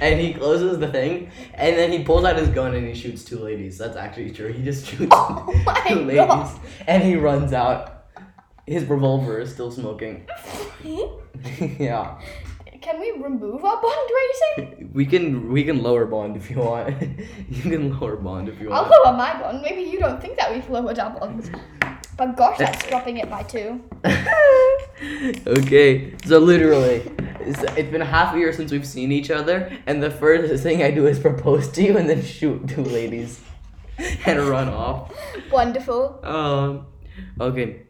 and 0.00 0.20
he 0.20 0.32
closes 0.32 0.78
the 0.78 0.88
thing 0.88 1.30
and 1.54 1.76
then 1.76 1.90
he 1.92 2.02
pulls 2.02 2.24
out 2.24 2.36
his 2.36 2.48
gun 2.48 2.74
and 2.74 2.86
he 2.86 2.94
shoots 2.94 3.24
two 3.24 3.38
ladies. 3.38 3.78
That's 3.78 3.96
actually 3.96 4.30
true. 4.30 4.52
He 4.52 4.62
just 4.62 4.86
shoots 4.86 5.08
Oh 5.12 5.84
two 5.88 6.02
ladies 6.02 6.56
and 6.86 7.02
he 7.02 7.16
runs 7.16 7.52
out. 7.52 7.95
His 8.66 8.84
revolver 8.84 9.38
is 9.38 9.52
still 9.52 9.70
smoking. 9.70 10.26
yeah. 11.78 12.18
Can 12.82 13.00
we 13.00 13.12
remove 13.12 13.64
our 13.64 13.80
bond 13.80 14.10
rating? 14.58 14.90
We 14.92 15.06
can 15.06 15.52
we 15.52 15.64
can 15.64 15.82
lower 15.82 16.04
bond 16.04 16.36
if 16.36 16.50
you 16.50 16.58
want. 16.58 17.00
you 17.50 17.62
can 17.62 17.98
lower 17.98 18.16
bond 18.16 18.48
if 18.48 18.60
you 18.60 18.70
want. 18.70 18.86
I'll 18.86 19.04
lower 19.04 19.16
my 19.16 19.40
bond. 19.40 19.62
Maybe 19.62 19.82
you 19.82 19.98
don't 20.00 20.20
think 20.20 20.36
that 20.36 20.52
we've 20.52 20.68
lowered 20.68 20.98
our 20.98 21.10
bonds. 21.10 21.50
But 22.16 22.36
gosh, 22.36 22.58
that's 22.58 22.86
dropping 22.88 23.18
it 23.18 23.30
by 23.30 23.44
two. 23.44 23.82
okay, 25.46 26.14
so 26.24 26.38
literally, 26.38 27.02
it's, 27.40 27.62
it's 27.76 27.90
been 27.90 28.00
half 28.00 28.34
a 28.34 28.38
year 28.38 28.52
since 28.52 28.72
we've 28.72 28.86
seen 28.86 29.12
each 29.12 29.30
other, 29.30 29.70
and 29.86 30.02
the 30.02 30.10
first 30.10 30.62
thing 30.62 30.82
I 30.82 30.90
do 30.90 31.06
is 31.06 31.18
propose 31.18 31.68
to 31.72 31.82
you 31.82 31.96
and 31.98 32.08
then 32.08 32.22
shoot 32.22 32.68
two 32.68 32.82
ladies 32.82 33.40
and 34.24 34.40
run 34.40 34.68
off. 34.68 35.12
Wonderful. 35.52 36.20
Um, 36.24 36.86
okay. 37.40 37.82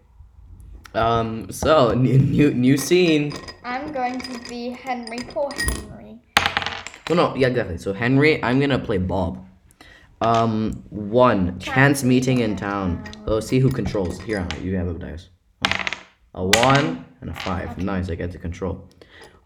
Um, 0.96 1.50
so 1.52 1.92
new 1.92 2.18
new 2.18 2.54
new 2.54 2.76
scene. 2.78 3.32
I'm 3.64 3.92
going 3.92 4.18
to 4.18 4.38
be 4.48 4.70
Henry. 4.70 5.18
Poor 5.28 5.50
Henry. 5.54 6.18
Well, 7.08 7.16
no, 7.16 7.36
yeah, 7.36 7.50
definitely. 7.50 7.78
So 7.78 7.92
Henry, 7.92 8.42
I'm 8.42 8.58
gonna 8.58 8.78
play 8.78 8.98
Bob. 8.98 9.46
Um, 10.22 10.82
one 10.88 11.58
chance 11.58 12.02
meeting 12.02 12.40
in 12.40 12.56
town. 12.56 13.04
Let's 13.26 13.46
see 13.46 13.58
who 13.58 13.70
controls. 13.70 14.18
Here, 14.22 14.48
you 14.62 14.74
have 14.76 14.88
a 14.88 14.94
dice. 14.94 15.28
A 16.34 16.44
one 16.44 17.04
and 17.20 17.30
a 17.30 17.34
five. 17.34 17.76
Nice, 17.76 18.08
I 18.08 18.14
get 18.14 18.32
to 18.32 18.38
control. 18.38 18.88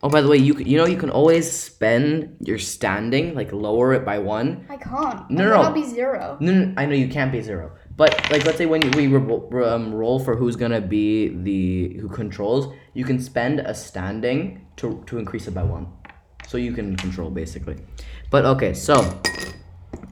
Oh, 0.03 0.09
by 0.09 0.23
the 0.23 0.29
way, 0.29 0.37
you 0.37 0.57
you 0.59 0.79
know 0.79 0.87
you 0.87 0.97
can 0.97 1.11
always 1.11 1.51
spend 1.51 2.37
your 2.41 2.59
standing, 2.59 3.35
like 3.35 3.53
lower 3.53 3.93
it 3.93 4.05
by 4.05 4.19
one. 4.19 4.65
I 4.71 4.77
can't. 4.77 5.29
No, 5.31 5.45
no, 5.45 5.51
no. 5.51 5.63
I'll 5.63 5.73
be 5.73 5.85
zero. 5.85 6.39
No, 6.41 6.53
no, 6.53 6.75
I 6.77 6.87
know 6.87 6.95
you 6.95 7.09
can't 7.09 7.33
be 7.33 7.43
zero, 7.43 7.73
but 7.97 8.11
like 8.31 8.45
let's 8.45 8.59
say 8.59 8.67
when 8.67 8.81
we 8.93 9.07
ro- 9.09 9.49
um, 9.65 9.93
roll 9.95 10.19
for 10.19 10.37
who's 10.37 10.57
gonna 10.57 10.81
be 10.81 11.29
the 11.29 11.99
who 12.01 12.09
controls, 12.09 12.73
you 12.95 13.05
can 13.05 13.21
spend 13.21 13.61
a 13.61 13.75
standing 13.75 14.67
to 14.77 15.03
to 15.07 15.19
increase 15.19 15.47
it 15.49 15.55
by 15.55 15.63
one, 15.63 15.87
so 16.47 16.57
you 16.57 16.73
can 16.73 16.97
control 16.97 17.31
basically. 17.31 17.77
But 18.31 18.45
okay, 18.47 18.75
so 18.75 19.21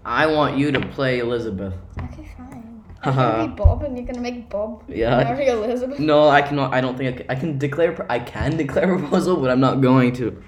I 0.05 0.27
want 0.27 0.57
you 0.59 0.73
to 0.73 0.81
play 0.89 1.19
Elizabeth. 1.21 1.75
Okay, 1.99 2.29
fine. 2.37 2.83
I'm 3.03 3.15
gonna 3.15 3.49
be 3.49 3.55
Bob, 3.55 3.83
and 3.85 3.97
you're 3.97 4.07
gonna 4.07 4.21
make 4.21 4.51
Bob 4.51 4.83
Yeah. 4.89 5.23
marry 5.23 5.47
Elizabeth. 5.49 5.99
No, 6.01 6.29
I 6.29 6.43
cannot. 6.43 6.75
I 6.75 6.81
don't 6.81 6.97
think 6.99 7.15
I 7.15 7.17
can, 7.19 7.31
I 7.31 7.35
can 7.37 7.59
declare. 7.59 8.07
I 8.11 8.19
can 8.19 8.57
declare 8.57 8.93
a 8.95 8.99
proposal, 8.99 9.37
but 9.37 9.51
I'm 9.51 9.61
not 9.61 9.81
going 9.81 10.13
to. 10.15 10.43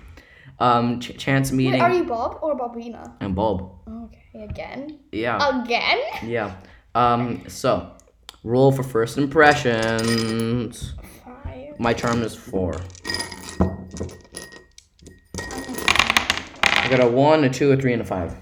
Um, 0.58 1.00
ch- 1.00 1.16
chance 1.16 1.50
Wait, 1.50 1.56
meeting 1.56 1.80
are 1.80 1.90
you 1.94 2.04
Bob 2.04 2.38
or 2.42 2.54
Bobina? 2.54 3.14
and 3.20 3.34
Bob. 3.34 3.78
Okay, 3.88 4.44
again. 4.44 4.98
Yeah. 5.10 5.62
Again? 5.62 5.98
Yeah. 6.22 6.54
Um. 6.94 7.48
So, 7.48 7.92
roll 8.42 8.72
for 8.72 8.82
first 8.82 9.16
impressions. 9.18 10.94
Five. 11.24 11.78
My 11.78 11.94
charm 11.94 12.22
is 12.22 12.34
four. 12.34 12.74
I 16.72 16.88
got 16.90 17.00
a 17.00 17.08
one, 17.08 17.44
a 17.44 17.50
two, 17.50 17.70
a 17.70 17.76
three, 17.76 17.92
and 17.92 18.02
a 18.02 18.04
five. 18.04 18.34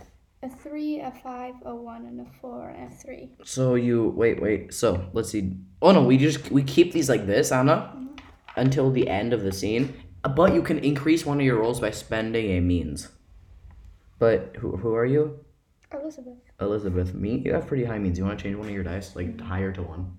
A 0.42 0.48
three, 0.48 1.00
a 1.00 1.10
five, 1.22 1.54
a 1.66 1.74
one, 1.74 2.06
and 2.06 2.20
a 2.20 2.26
four, 2.40 2.70
and 2.70 2.90
a 2.90 2.96
three. 2.96 3.30
So 3.44 3.74
you 3.74 4.08
wait, 4.16 4.40
wait. 4.40 4.72
So 4.72 5.10
let's 5.12 5.30
see. 5.30 5.56
Oh 5.82 5.92
no, 5.92 6.02
we 6.02 6.16
just 6.16 6.50
we 6.50 6.62
keep 6.62 6.92
these 6.92 7.10
like 7.10 7.26
this, 7.26 7.52
Anna, 7.52 7.94
until 8.56 8.90
the 8.90 9.08
end 9.08 9.34
of 9.34 9.42
the 9.42 9.52
scene. 9.52 9.94
But 10.22 10.54
you 10.54 10.62
can 10.62 10.78
increase 10.78 11.26
one 11.26 11.40
of 11.40 11.44
your 11.44 11.58
rolls 11.58 11.80
by 11.80 11.90
spending 11.90 12.50
a 12.52 12.60
means. 12.60 13.08
But 14.18 14.56
who 14.60 14.76
who 14.78 14.94
are 14.94 15.06
you? 15.06 15.44
Elizabeth. 15.92 16.38
Elizabeth. 16.60 17.14
Me? 17.14 17.42
You 17.44 17.54
have 17.54 17.66
pretty 17.66 17.84
high 17.84 17.98
means. 17.98 18.18
You 18.18 18.24
want 18.24 18.38
to 18.38 18.42
change 18.42 18.56
one 18.56 18.68
of 18.68 18.74
your 18.74 18.84
dice 18.84 19.16
like 19.16 19.40
higher 19.40 19.72
to 19.72 19.82
one. 19.82 20.16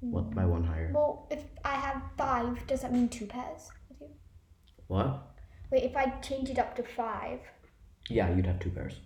What 0.00 0.34
by 0.34 0.44
one 0.44 0.64
higher? 0.64 0.90
Well, 0.94 1.26
if 1.30 1.42
I 1.64 1.74
have 1.74 2.02
five, 2.18 2.66
does 2.66 2.82
that 2.82 2.92
mean 2.92 3.08
two 3.08 3.26
pairs 3.26 3.70
with 3.88 4.00
you? 4.02 4.08
What? 4.86 5.30
Wait, 5.70 5.82
if 5.84 5.96
I 5.96 6.06
change 6.20 6.50
it 6.50 6.58
up 6.58 6.76
to 6.76 6.82
five, 6.82 7.40
Yeah, 8.10 8.34
you'd 8.34 8.46
have 8.46 8.60
two 8.60 8.70
pairs. 8.70 9.00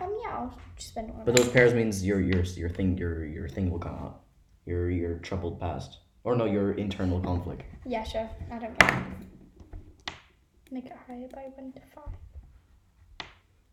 um, 0.00 0.18
yeah, 0.22 0.30
I'll 0.36 0.58
just 0.76 0.88
spend 0.88 1.10
one. 1.14 1.24
But 1.24 1.36
those 1.36 1.48
pairs 1.48 1.74
means 1.74 2.04
your 2.04 2.20
your 2.20 2.42
your 2.42 2.68
thing 2.68 2.98
your 2.98 3.24
your 3.24 3.48
thing 3.48 3.70
will 3.70 3.78
come 3.78 3.94
out. 3.94 4.22
Your 4.66 4.90
your 4.90 5.18
troubled 5.18 5.60
past. 5.60 5.98
Or 6.24 6.34
no, 6.36 6.44
your 6.44 6.72
internal 6.72 7.20
conflict. 7.20 7.62
Yeah, 7.86 8.02
sure. 8.04 8.28
I 8.52 8.58
don't 8.58 8.78
care. 8.78 9.06
Make 10.70 10.86
it 10.86 10.96
higher 11.06 11.28
by 11.32 11.44
one 11.56 11.72
to 11.72 11.80
five. 11.94 12.14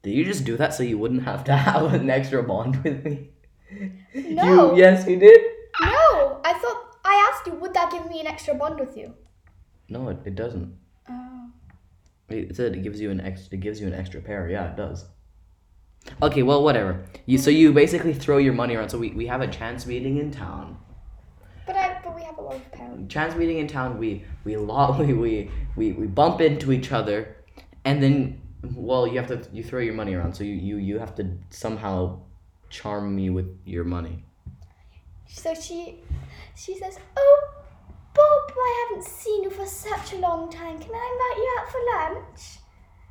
Did 0.07 0.15
you 0.15 0.23
just 0.23 0.45
do 0.45 0.55
that 0.55 0.73
so 0.73 0.83
you 0.83 0.97
wouldn't 0.97 1.23
have 1.23 1.43
to 1.43 1.53
have 1.67 1.93
an 1.93 2.09
extra 2.09 2.41
bond 2.41 2.81
with 2.81 3.03
me? 3.03 3.29
No. 4.15 4.71
You, 4.71 4.77
yes, 4.77 5.05
you 5.05 5.17
did. 5.19 5.37
No, 5.81 6.39
I 6.45 6.53
thought 6.53 6.95
I 7.03 7.29
asked 7.29 7.45
you, 7.45 7.55
would 7.55 7.73
that 7.73 7.91
give 7.91 8.07
me 8.07 8.21
an 8.21 8.27
extra 8.27 8.55
bond 8.55 8.79
with 8.79 8.95
you? 8.95 9.13
No, 9.89 10.07
it, 10.07 10.19
it 10.23 10.35
doesn't. 10.35 10.73
Oh. 11.09 11.49
It 12.29 12.55
said 12.55 12.73
it 12.73 12.83
gives 12.83 13.01
you 13.01 13.11
an 13.11 13.19
extra. 13.19 13.57
It 13.57 13.59
gives 13.59 13.81
you 13.81 13.87
an 13.87 13.93
extra 13.93 14.21
pair. 14.21 14.49
Yeah, 14.49 14.71
it 14.71 14.77
does. 14.77 15.03
Okay, 16.21 16.41
well, 16.41 16.63
whatever. 16.63 17.03
You 17.25 17.37
so 17.37 17.49
you 17.49 17.73
basically 17.73 18.13
throw 18.13 18.37
your 18.37 18.53
money 18.53 18.77
around. 18.77 18.87
So 18.87 18.97
we, 18.97 19.09
we 19.09 19.27
have 19.27 19.41
a 19.41 19.47
chance 19.47 19.85
meeting 19.85 20.19
in 20.19 20.31
town. 20.31 20.77
But 21.65 21.75
I 21.75 21.99
but 22.01 22.15
we 22.15 22.21
have 22.21 22.37
a 22.37 22.41
lot 22.41 22.55
of 22.55 22.71
parents. 22.71 23.13
Chance 23.13 23.35
meeting 23.35 23.57
in 23.57 23.67
town. 23.67 23.97
We 23.97 24.23
we 24.45 24.55
lo- 24.55 24.95
we, 24.97 25.13
we 25.25 25.51
we 25.75 25.91
we 25.91 26.07
bump 26.07 26.39
into 26.39 26.71
each 26.71 26.93
other, 26.93 27.35
and 27.83 28.01
then 28.01 28.41
well 28.73 29.07
you 29.07 29.19
have 29.19 29.27
to 29.27 29.47
you 29.51 29.63
throw 29.63 29.79
your 29.79 29.93
money 29.93 30.13
around. 30.13 30.33
So 30.33 30.43
you 30.43 30.53
you 30.53 30.77
you 30.77 30.99
have 30.99 31.15
to 31.15 31.29
somehow 31.49 32.19
charm 32.69 33.15
me 33.15 33.29
with 33.29 33.47
your 33.65 33.83
money. 33.83 34.23
So 35.27 35.53
she 35.53 35.99
she 36.55 36.77
says, 36.77 36.99
Oh 37.15 37.49
Bob, 38.13 38.51
I 38.57 38.87
haven't 38.89 39.05
seen 39.05 39.43
you 39.43 39.49
for 39.49 39.65
such 39.65 40.13
a 40.13 40.17
long 40.17 40.49
time. 40.49 40.79
Can 40.79 40.91
I 40.93 41.05
invite 41.13 41.37
you 41.37 41.55
out 41.59 41.71
for 41.71 41.79
lunch? 41.93 42.59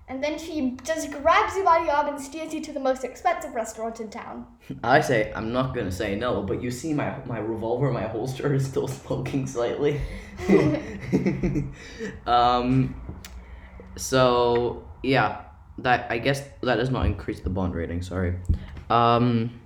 And 0.08 0.22
then 0.22 0.38
she 0.38 0.76
just 0.84 1.10
grabs 1.10 1.56
you 1.56 1.64
by 1.64 1.84
the 1.84 1.92
arm 1.92 2.06
and 2.06 2.20
steers 2.20 2.54
you 2.54 2.60
to 2.62 2.72
the 2.72 2.78
most 2.78 3.02
expensive 3.02 3.54
restaurant 3.54 3.98
in 3.98 4.08
town. 4.08 4.46
I 4.84 5.00
say 5.00 5.32
I'm 5.34 5.52
not 5.52 5.74
gonna 5.74 5.92
say 5.92 6.14
no, 6.14 6.42
but 6.42 6.62
you 6.62 6.70
see 6.70 6.94
my 6.94 7.18
my 7.26 7.38
revolver, 7.38 7.90
my 7.90 8.06
holster 8.06 8.54
is 8.54 8.66
still 8.66 8.88
smoking 8.88 9.46
slightly. 9.46 10.00
um, 12.26 12.94
so 13.96 14.86
yeah, 15.02 15.42
that 15.78 16.10
I 16.10 16.18
guess 16.18 16.42
that 16.62 16.76
does 16.76 16.90
not 16.90 17.06
increase 17.06 17.40
the 17.40 17.50
bond 17.50 17.74
rating. 17.74 18.02
Sorry. 18.02 18.34
Um, 18.90 19.60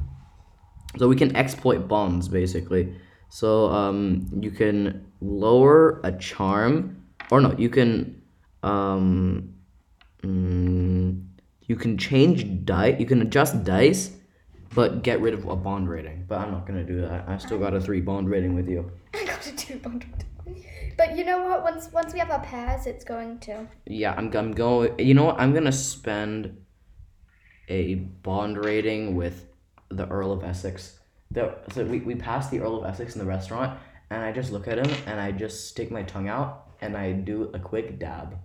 so 0.98 1.08
we 1.08 1.16
can 1.16 1.34
exploit 1.36 1.86
bonds 1.88 2.28
basically. 2.28 2.94
So 3.28 3.66
um, 3.66 4.28
you 4.40 4.50
can 4.50 5.06
lower 5.20 6.00
a 6.02 6.12
charm, 6.12 7.04
or 7.30 7.40
no, 7.40 7.54
you 7.56 7.68
can 7.68 8.20
um, 8.62 9.54
mm, 10.22 11.24
you 11.66 11.76
can 11.76 11.96
change 11.96 12.64
die. 12.64 12.96
You 12.98 13.06
can 13.06 13.22
adjust 13.22 13.62
dice, 13.62 14.16
but 14.74 15.02
get 15.02 15.20
rid 15.20 15.34
of 15.34 15.46
a 15.46 15.54
bond 15.54 15.88
rating. 15.88 16.24
But 16.26 16.40
I'm 16.40 16.50
not 16.50 16.66
gonna 16.66 16.84
do 16.84 17.00
that. 17.02 17.28
I 17.28 17.38
still 17.38 17.58
got 17.58 17.72
a 17.72 17.80
three 17.80 18.00
bond 18.00 18.28
rating 18.28 18.54
with 18.54 18.68
you. 18.68 18.90
I 19.14 19.24
got 19.24 19.46
a 19.46 19.54
two 19.54 19.78
bond. 19.78 20.04
But 20.96 21.16
you 21.16 21.24
know 21.24 21.42
what? 21.48 21.62
Once 21.62 21.90
once 21.92 22.12
we 22.12 22.18
have 22.18 22.30
our 22.30 22.40
pairs, 22.40 22.86
it's 22.86 23.04
going 23.04 23.38
to. 23.40 23.66
Yeah, 23.86 24.14
I'm, 24.16 24.34
I'm 24.36 24.52
going. 24.52 24.98
You 24.98 25.14
know 25.14 25.24
what? 25.24 25.40
I'm 25.40 25.52
gonna 25.54 25.72
spend 25.72 26.56
a 27.68 27.94
bond 27.94 28.58
rating 28.64 29.14
with 29.16 29.46
the 29.90 30.06
Earl 30.08 30.32
of 30.32 30.42
Essex. 30.44 30.98
The, 31.30 31.54
so 31.72 31.84
we, 31.84 32.00
we 32.00 32.14
passed 32.16 32.50
the 32.50 32.60
Earl 32.60 32.82
of 32.82 32.84
Essex 32.90 33.14
in 33.14 33.20
the 33.20 33.26
restaurant, 33.26 33.78
and 34.10 34.22
I 34.22 34.32
just 34.32 34.50
look 34.52 34.66
at 34.68 34.78
him 34.78 34.90
and 35.06 35.20
I 35.20 35.30
just 35.32 35.68
stick 35.68 35.90
my 35.90 36.02
tongue 36.02 36.28
out 36.28 36.66
and 36.80 36.96
I 36.96 37.12
do 37.12 37.50
a 37.54 37.58
quick 37.58 37.98
dab. 37.98 38.36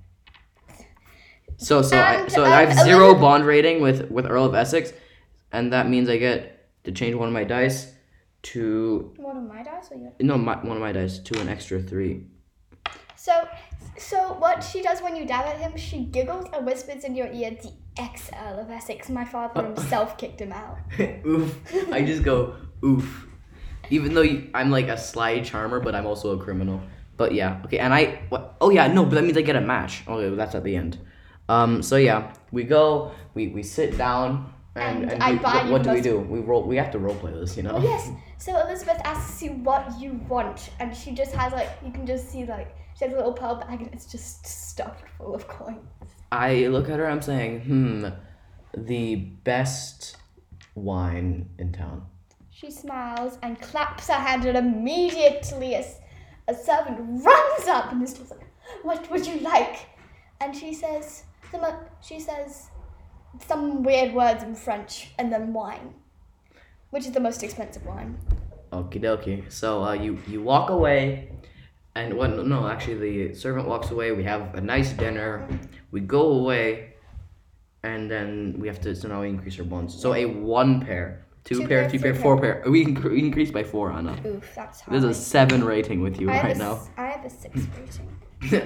So 1.57 1.81
so 1.81 1.97
I, 1.97 2.13
And, 2.15 2.31
so 2.31 2.43
I 2.43 2.63
um, 2.65 2.69
have 2.71 2.85
zero 2.85 3.05
Elizabeth- 3.05 3.21
bond 3.21 3.45
rating 3.45 3.81
with 3.81 4.09
with 4.11 4.25
Earl 4.25 4.45
of 4.45 4.55
Essex, 4.55 4.93
and 5.51 5.71
that 5.73 5.89
means 5.89 6.09
I 6.09 6.17
get 6.17 6.69
to 6.83 6.91
change 6.91 7.15
one 7.15 7.27
of 7.27 7.33
my 7.33 7.43
dice 7.43 7.91
to 8.43 9.11
One 9.17 9.37
of 9.37 9.43
my 9.43 9.63
dice 9.63 9.91
or 9.91 9.95
you? 9.97 10.11
no 10.19 10.37
my, 10.37 10.55
one 10.63 10.77
of 10.77 10.81
my 10.81 10.91
dice 10.91 11.17
to 11.19 11.39
an 11.39 11.47
extra 11.49 11.81
three. 11.81 12.27
So, 13.25 13.47
so 13.97 14.33
what 14.33 14.63
she 14.63 14.83
does 14.83 15.01
when 15.01 15.15
you 15.15 15.25
dab 15.25 15.45
at 15.47 15.57
him, 15.57 15.75
she 15.77 16.03
giggles 16.03 16.45
and 16.53 16.63
whispers 16.63 17.03
in 17.03 17.15
your 17.15 17.25
ear, 17.25 17.57
"The 17.59 17.71
ex 17.97 18.29
Earl 18.31 18.59
of 18.59 18.69
Essex. 18.69 19.09
My 19.09 19.25
father 19.25 19.63
himself 19.63 20.15
kicked 20.15 20.39
him 20.39 20.51
out." 20.51 20.77
oof. 21.25 21.49
I 21.91 22.05
just 22.05 22.21
go 22.21 22.55
oof. 22.83 23.25
Even 23.89 24.13
though 24.13 24.21
you, 24.21 24.51
I'm 24.53 24.69
like 24.69 24.89
a 24.89 24.97
sly 24.97 25.39
charmer, 25.39 25.79
but 25.79 25.95
I'm 25.95 26.05
also 26.05 26.39
a 26.39 26.43
criminal. 26.43 26.79
But 27.17 27.33
yeah, 27.33 27.63
okay. 27.65 27.79
And 27.79 27.95
I, 27.95 28.21
what, 28.29 28.57
oh 28.61 28.69
yeah, 28.69 28.85
no, 28.93 29.05
but 29.05 29.15
that 29.15 29.23
means 29.23 29.37
I 29.37 29.41
get 29.41 29.55
a 29.55 29.61
match. 29.61 30.03
Okay, 30.07 30.27
well, 30.27 30.35
that's 30.35 30.53
at 30.53 30.63
the 30.63 30.75
end. 30.75 30.99
Um. 31.49 31.81
So 31.81 31.95
yeah, 31.95 32.31
we 32.51 32.63
go. 32.63 33.11
We 33.33 33.47
we 33.47 33.63
sit 33.63 33.97
down. 33.97 34.53
And, 34.75 35.03
And 35.03 35.13
and, 35.13 35.23
I 35.23 35.31
we, 35.31 35.37
buy 35.39 35.55
what, 35.63 35.71
what 35.71 35.83
do 35.83 35.91
we 35.93 36.01
do? 36.01 36.19
We 36.19 36.41
roll. 36.41 36.61
We 36.61 36.75
have 36.75 36.91
to 36.91 36.99
role 36.99 37.15
play 37.15 37.31
this, 37.31 37.57
you 37.57 37.63
know. 37.63 37.77
Oh 37.77 37.81
yes. 37.81 38.11
So 38.37 38.51
Elizabeth 38.59 39.01
asks 39.03 39.41
you 39.41 39.53
what 39.69 39.99
you 39.99 40.21
want, 40.29 40.69
and 40.79 40.95
she 40.95 41.11
just 41.11 41.33
has 41.33 41.53
like 41.53 41.71
you 41.83 41.91
can 41.91 42.05
just 42.05 42.29
see 42.29 42.45
like 42.45 42.69
she 42.97 43.05
has 43.05 43.13
a 43.13 43.17
little 43.17 43.33
pearl 43.33 43.55
bag, 43.55 43.81
and 43.81 43.93
it's 43.93 44.05
just 44.05 44.45
stuffed 44.45 45.07
full 45.17 45.35
of 45.35 45.47
coins. 45.47 45.79
I 46.31 46.67
look 46.67 46.89
at 46.89 46.99
her. 46.99 47.07
I'm 47.07 47.21
saying, 47.21 47.61
hmm, 47.61 48.07
the 48.75 49.15
best 49.15 50.17
wine 50.75 51.49
in 51.57 51.71
town. 51.71 52.05
She 52.49 52.71
smiles 52.71 53.37
and 53.41 53.59
claps 53.61 54.07
her 54.07 54.13
hand, 54.13 54.45
and 54.45 54.57
immediately 54.57 55.75
a 55.75 56.53
servant 56.55 56.99
runs 57.23 57.67
up 57.67 57.91
and 57.91 58.01
is 58.01 58.13
just 58.13 58.31
like, 58.31 58.47
"What 58.83 59.09
would 59.11 59.27
you 59.27 59.39
like?" 59.39 59.87
And 60.41 60.55
she 60.55 60.73
says, 60.73 61.23
some, 61.51 61.65
she 62.01 62.19
says 62.19 62.69
some 63.45 63.83
weird 63.83 64.13
words 64.13 64.43
in 64.43 64.55
French, 64.55 65.11
and 65.17 65.31
then 65.31 65.53
wine, 65.53 65.93
which 66.91 67.05
is 67.05 67.11
the 67.11 67.19
most 67.19 67.43
expensive 67.43 67.85
wine. 67.85 68.17
Okie 68.71 69.01
dokie. 69.01 69.51
So 69.51 69.83
uh, 69.83 69.93
you 69.93 70.17
you 70.27 70.41
walk 70.41 70.69
away, 70.69 71.31
and 71.95 72.13
what? 72.13 72.45
No, 72.45 72.67
actually, 72.67 73.27
the 73.27 73.33
servant 73.35 73.67
walks 73.67 73.91
away. 73.91 74.11
We 74.11 74.23
have 74.23 74.53
a 74.55 74.61
nice 74.61 74.91
dinner. 74.93 75.47
We 75.91 76.01
go 76.01 76.23
away, 76.39 76.93
and 77.83 78.09
then 78.11 78.55
we 78.59 78.67
have 78.67 78.81
to. 78.81 78.95
So 78.95 79.07
now 79.07 79.21
we 79.21 79.29
increase 79.29 79.57
our 79.59 79.65
bonds. 79.65 79.93
So 79.99 80.13
a 80.13 80.25
one 80.25 80.81
pair, 80.85 81.25
two, 81.43 81.61
Two 81.61 81.67
pair, 81.67 81.81
pair, 81.81 81.89
three 81.89 81.99
pair, 81.99 82.15
four 82.15 82.39
pair. 82.39 82.63
We, 82.67 82.85
inc- 82.85 83.53
by 83.53 83.63
four, 83.63 83.91
Anna. 83.91 84.17
Oof, 84.25 84.43
that's 84.55 84.81
hard. 84.81 84.93
There's 84.93 85.03
a 85.09 85.13
seven 85.13 85.63
rating 85.63 86.01
with 86.01 86.19
you 86.19 86.29
I 86.29 86.41
right 86.41 86.55
a 86.55 86.59
now. 86.59 86.79
I 86.97 87.05
have 87.07 87.25
a 87.25 87.29
six 87.29 87.55
rating. 87.79 88.09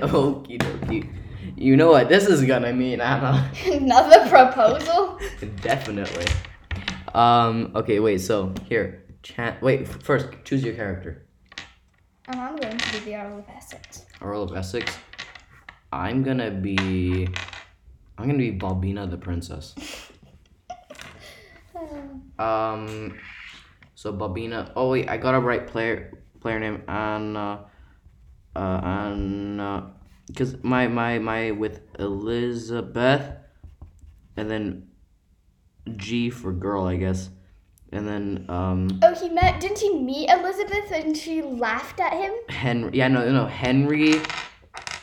Okie 0.01 0.57
dokie. 0.57 1.07
You 1.55 1.77
know 1.77 1.91
what 1.91 2.09
this 2.09 2.27
is 2.27 2.43
gonna 2.45 2.73
mean, 2.73 2.99
Anna. 3.01 3.49
Another 3.65 4.27
proposal? 4.29 5.19
Definitely. 5.61 6.25
Um. 7.13 7.71
Okay. 7.75 7.99
Wait. 7.99 8.19
So 8.21 8.53
here, 8.67 9.03
chan. 9.23 9.57
Wait. 9.61 9.81
f- 9.81 10.01
First, 10.03 10.29
choose 10.45 10.63
your 10.63 10.73
character. 10.75 11.25
And 12.29 12.39
I'm 12.39 12.55
going 12.57 12.77
to 12.77 12.93
be 12.93 12.99
the 12.99 13.15
Earl 13.15 13.39
of 13.39 13.49
Essex. 13.49 14.05
Earl 14.21 14.43
of 14.43 14.55
Essex. 14.55 14.95
I'm 15.91 16.21
gonna 16.21 16.51
be. 16.51 17.27
I'm 18.17 18.27
gonna 18.27 18.37
be 18.37 18.51
Balbina 18.51 19.09
the 19.09 19.17
princess. 19.17 19.75
Um. 22.37 23.17
So 23.95 24.13
Balbina. 24.13 24.71
Oh 24.75 24.91
wait, 24.91 25.09
I 25.09 25.17
got 25.17 25.33
a 25.33 25.39
right 25.39 25.65
player 25.65 26.23
player 26.39 26.59
name 26.59 26.83
Anna. 26.87 27.65
Uh, 28.55 28.81
Anna. 28.83 29.93
Because 30.27 30.61
my 30.63 30.87
my 30.87 31.19
my 31.19 31.51
with 31.51 31.81
Elizabeth, 31.97 33.31
and 34.37 34.51
then 34.51 34.89
G 35.95 36.29
for 36.29 36.51
girl, 36.51 36.85
I 36.85 36.97
guess, 36.97 37.29
and 37.91 38.07
then 38.07 38.45
um 38.49 38.99
Oh, 39.03 39.13
he 39.15 39.29
met. 39.29 39.59
Didn't 39.59 39.79
he 39.79 39.93
meet 39.99 40.29
Elizabeth 40.29 40.91
and 40.91 41.15
she 41.15 41.41
laughed 41.41 41.99
at 41.99 42.13
him? 42.13 42.33
Henry. 42.49 42.91
Yeah, 42.93 43.07
no, 43.07 43.29
no, 43.31 43.45
Henry, 43.45 44.21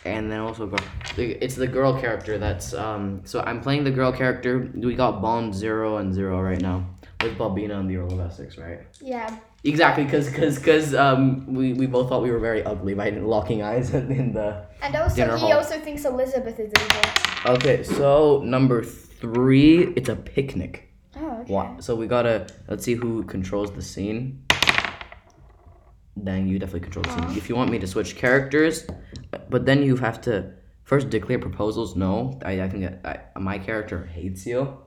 and 0.05 0.31
then 0.31 0.41
also. 0.41 0.73
It's 1.19 1.55
the 1.55 1.67
girl 1.67 1.99
character 1.99 2.39
that's 2.39 2.75
um. 2.75 3.23
So 3.25 3.41
I'm 3.41 3.61
playing 3.61 3.85
the 3.85 3.91
girl 3.91 4.13
character. 4.13 4.71
We 4.75 4.95
got 4.95 5.23
Bond 5.23 5.55
zero 5.55 5.97
and 5.97 6.13
zero 6.13 6.41
right 6.41 6.61
now 6.61 6.87
with 7.23 7.39
Balbina 7.39 7.79
and 7.81 7.89
the 7.89 7.97
Earl 7.97 8.13
of 8.13 8.21
Essex, 8.21 8.59
right? 8.59 8.81
Yeah. 9.01 9.39
Exactly, 9.65 10.05
because 10.05 10.29
because 10.29 10.57
because 10.59 10.95
um 10.95 11.53
we, 11.53 11.73
we 11.73 11.87
both 11.87 12.09
thought 12.09 12.23
we 12.23 12.31
were 12.31 12.39
very 12.39 12.63
ugly 12.63 12.95
by 12.95 13.11
locking 13.35 13.63
eyes 13.63 13.93
in 13.95 14.33
the. 14.33 14.65
And 14.83 14.95
also, 14.95 15.25
he 15.25 15.41
hall. 15.41 15.53
also 15.55 15.81
thinks 15.81 16.05
Elizabeth 16.05 16.61
is 16.61 16.71
evil. 16.71 17.55
Okay, 17.57 17.83
so 17.83 18.43
number 18.45 18.83
three, 18.85 19.93
it's 19.97 20.09
a 20.09 20.17
picnic. 20.17 20.86
Okay. 21.49 21.81
So 21.81 21.95
we 21.95 22.07
gotta 22.07 22.47
let's 22.69 22.85
see 22.85 22.95
who 22.95 23.23
controls 23.25 23.73
the 23.73 23.83
scene. 23.83 24.45
Dang, 26.23 26.49
you 26.49 26.59
definitely 26.59 26.81
control 26.81 27.03
the 27.05 27.13
scene. 27.13 27.37
If 27.37 27.49
you 27.49 27.57
want 27.57 27.71
me 27.71 27.79
to 27.79 27.87
switch 27.87 28.17
characters, 28.17 28.87
but 29.51 29.67
then 29.67 29.83
you 29.83 29.97
have 29.97 30.21
to 30.23 30.53
first 30.83 31.11
declare 31.11 31.39
proposals. 31.39 31.95
No, 31.95 32.39
I, 32.45 32.63
I 32.63 32.69
think 32.69 32.83
that 32.85 33.31
I, 33.35 33.39
my 33.39 33.59
character 33.59 34.07
hates 34.07 34.47
you. 34.47 34.79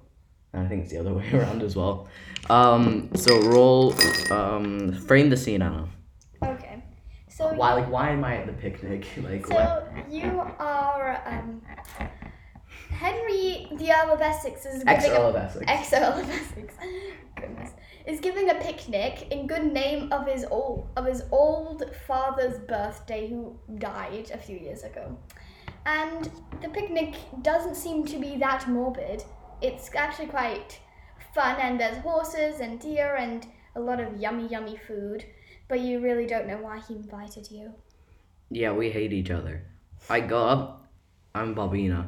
And 0.53 0.65
I 0.65 0.67
think 0.67 0.83
it's 0.83 0.91
the 0.91 0.97
other 0.97 1.13
way 1.19 1.29
around 1.31 1.61
as 1.61 1.75
well. 1.75 2.07
Um, 2.49 3.09
so 3.15 3.39
roll, 3.41 3.93
um, 4.31 4.91
frame 4.93 5.29
the 5.29 5.37
scene. 5.37 5.61
I 5.61 5.69
don't 5.69 5.77
know. 5.77 5.89
Okay. 6.55 6.83
So, 7.27 7.53
Why, 7.53 7.73
like, 7.73 7.89
why 7.89 8.09
am 8.09 8.23
I 8.25 8.37
at 8.37 8.47
the 8.47 8.53
picnic? 8.53 9.07
Like, 9.21 9.45
so 9.45 9.53
why? 9.55 10.03
you 10.09 10.41
are 10.59 11.21
um, 11.25 11.61
Henry, 12.89 13.67
the 13.71 13.91
Earl 13.91 14.13
of 14.13 14.21
Essex, 14.21 14.65
is 14.65 14.83
giving 14.83 14.87
Ex 14.87 15.07
Earl 15.07 15.21
a 15.21 15.29
of 15.29 15.35
Essex. 15.35 15.65
ex 15.67 15.93
Earl 15.93 16.19
of 16.19 16.29
Essex. 16.29 16.73
Goodness. 17.35 17.71
Is 18.05 18.19
giving 18.19 18.49
a 18.49 18.55
picnic 18.55 19.27
in 19.31 19.47
good 19.47 19.71
name 19.71 20.11
of 20.11 20.27
his 20.27 20.45
old 20.45 20.87
of 20.97 21.05
his 21.05 21.23
old 21.31 21.83
father's 22.07 22.59
birthday 22.59 23.29
who 23.29 23.57
died 23.77 24.31
a 24.33 24.37
few 24.37 24.57
years 24.57 24.83
ago. 24.83 25.17
And 25.85 26.29
the 26.61 26.69
picnic 26.69 27.15
doesn't 27.41 27.75
seem 27.75 28.05
to 28.05 28.17
be 28.17 28.37
that 28.37 28.67
morbid. 28.67 29.23
It's 29.61 29.93
actually 29.95 30.27
quite 30.27 30.79
fun 31.33 31.59
and 31.59 31.79
there's 31.79 31.97
horses 31.97 32.59
and 32.59 32.79
deer 32.79 33.15
and 33.15 33.45
a 33.75 33.79
lot 33.79 33.99
of 33.99 34.17
yummy 34.17 34.47
yummy 34.47 34.77
food, 34.87 35.25
but 35.67 35.79
you 35.79 35.99
really 35.99 36.25
don't 36.25 36.47
know 36.47 36.57
why 36.57 36.79
he 36.87 36.95
invited 36.95 37.49
you. 37.51 37.73
Yeah, 38.49 38.71
we 38.71 38.89
hate 38.89 39.13
each 39.13 39.29
other. 39.29 39.63
I 40.09 40.21
go 40.21 40.43
up. 40.43 40.91
I'm 41.35 41.53
Bobina, 41.53 42.07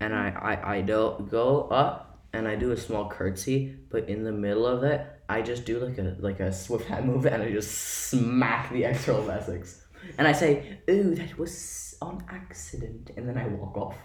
and 0.00 0.14
I 0.14 0.28
I 0.30 0.76
I 0.76 0.80
don't 0.80 1.30
go 1.30 1.68
up 1.68 2.10
and 2.32 2.46
I 2.46 2.56
do 2.56 2.72
a 2.72 2.76
small 2.76 3.08
curtsy, 3.08 3.76
but 3.90 4.08
in 4.08 4.24
the 4.24 4.32
middle 4.32 4.66
of 4.66 4.84
it, 4.84 5.06
I 5.28 5.42
just 5.42 5.64
do 5.64 5.78
like 5.78 5.98
a 5.98 6.16
like 6.18 6.40
a 6.40 6.52
swift 6.52 6.86
hand 6.86 7.06
move, 7.10 7.26
and 7.26 7.42
I 7.42 7.50
just 7.50 7.70
smack 7.72 8.72
the 8.72 8.84
ex 8.84 9.08
Earl 9.08 9.18
of 9.18 9.28
Essex, 9.28 9.86
and 10.18 10.26
I 10.26 10.32
say, 10.32 10.78
"Ooh, 10.88 11.14
that 11.14 11.38
was 11.38 11.96
on 12.00 12.24
accident," 12.28 13.10
and 13.16 13.28
then 13.28 13.36
I 13.36 13.46
walk 13.46 13.76
off. 13.76 13.96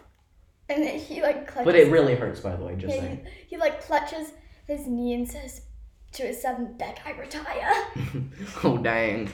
And 0.67 0.83
then 0.83 0.99
he 0.99 1.21
like 1.21 1.47
clutches. 1.47 1.65
But 1.65 1.75
it 1.75 1.91
really 1.91 2.15
hurts, 2.15 2.39
by 2.39 2.55
the 2.55 2.63
way. 2.63 2.75
Just 2.75 2.95
yeah, 2.95 3.01
saying. 3.01 3.25
he, 3.25 3.55
he 3.55 3.57
like 3.57 3.83
clutches 3.83 4.31
his 4.67 4.87
knee 4.87 5.13
and 5.13 5.29
says 5.29 5.61
to 6.13 6.23
his 6.23 6.41
seventh 6.41 6.77
deck, 6.77 6.99
"I 7.05 7.11
retire." 7.11 7.71
oh 8.63 8.77
dang! 8.77 9.31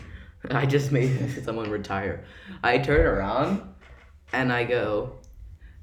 I 0.49 0.65
just 0.65 0.91
made 0.91 1.43
someone 1.45 1.69
retire. 1.69 2.25
I 2.63 2.79
turn 2.79 3.05
around, 3.05 3.61
and 4.33 4.51
I 4.51 4.65
go, 4.65 5.20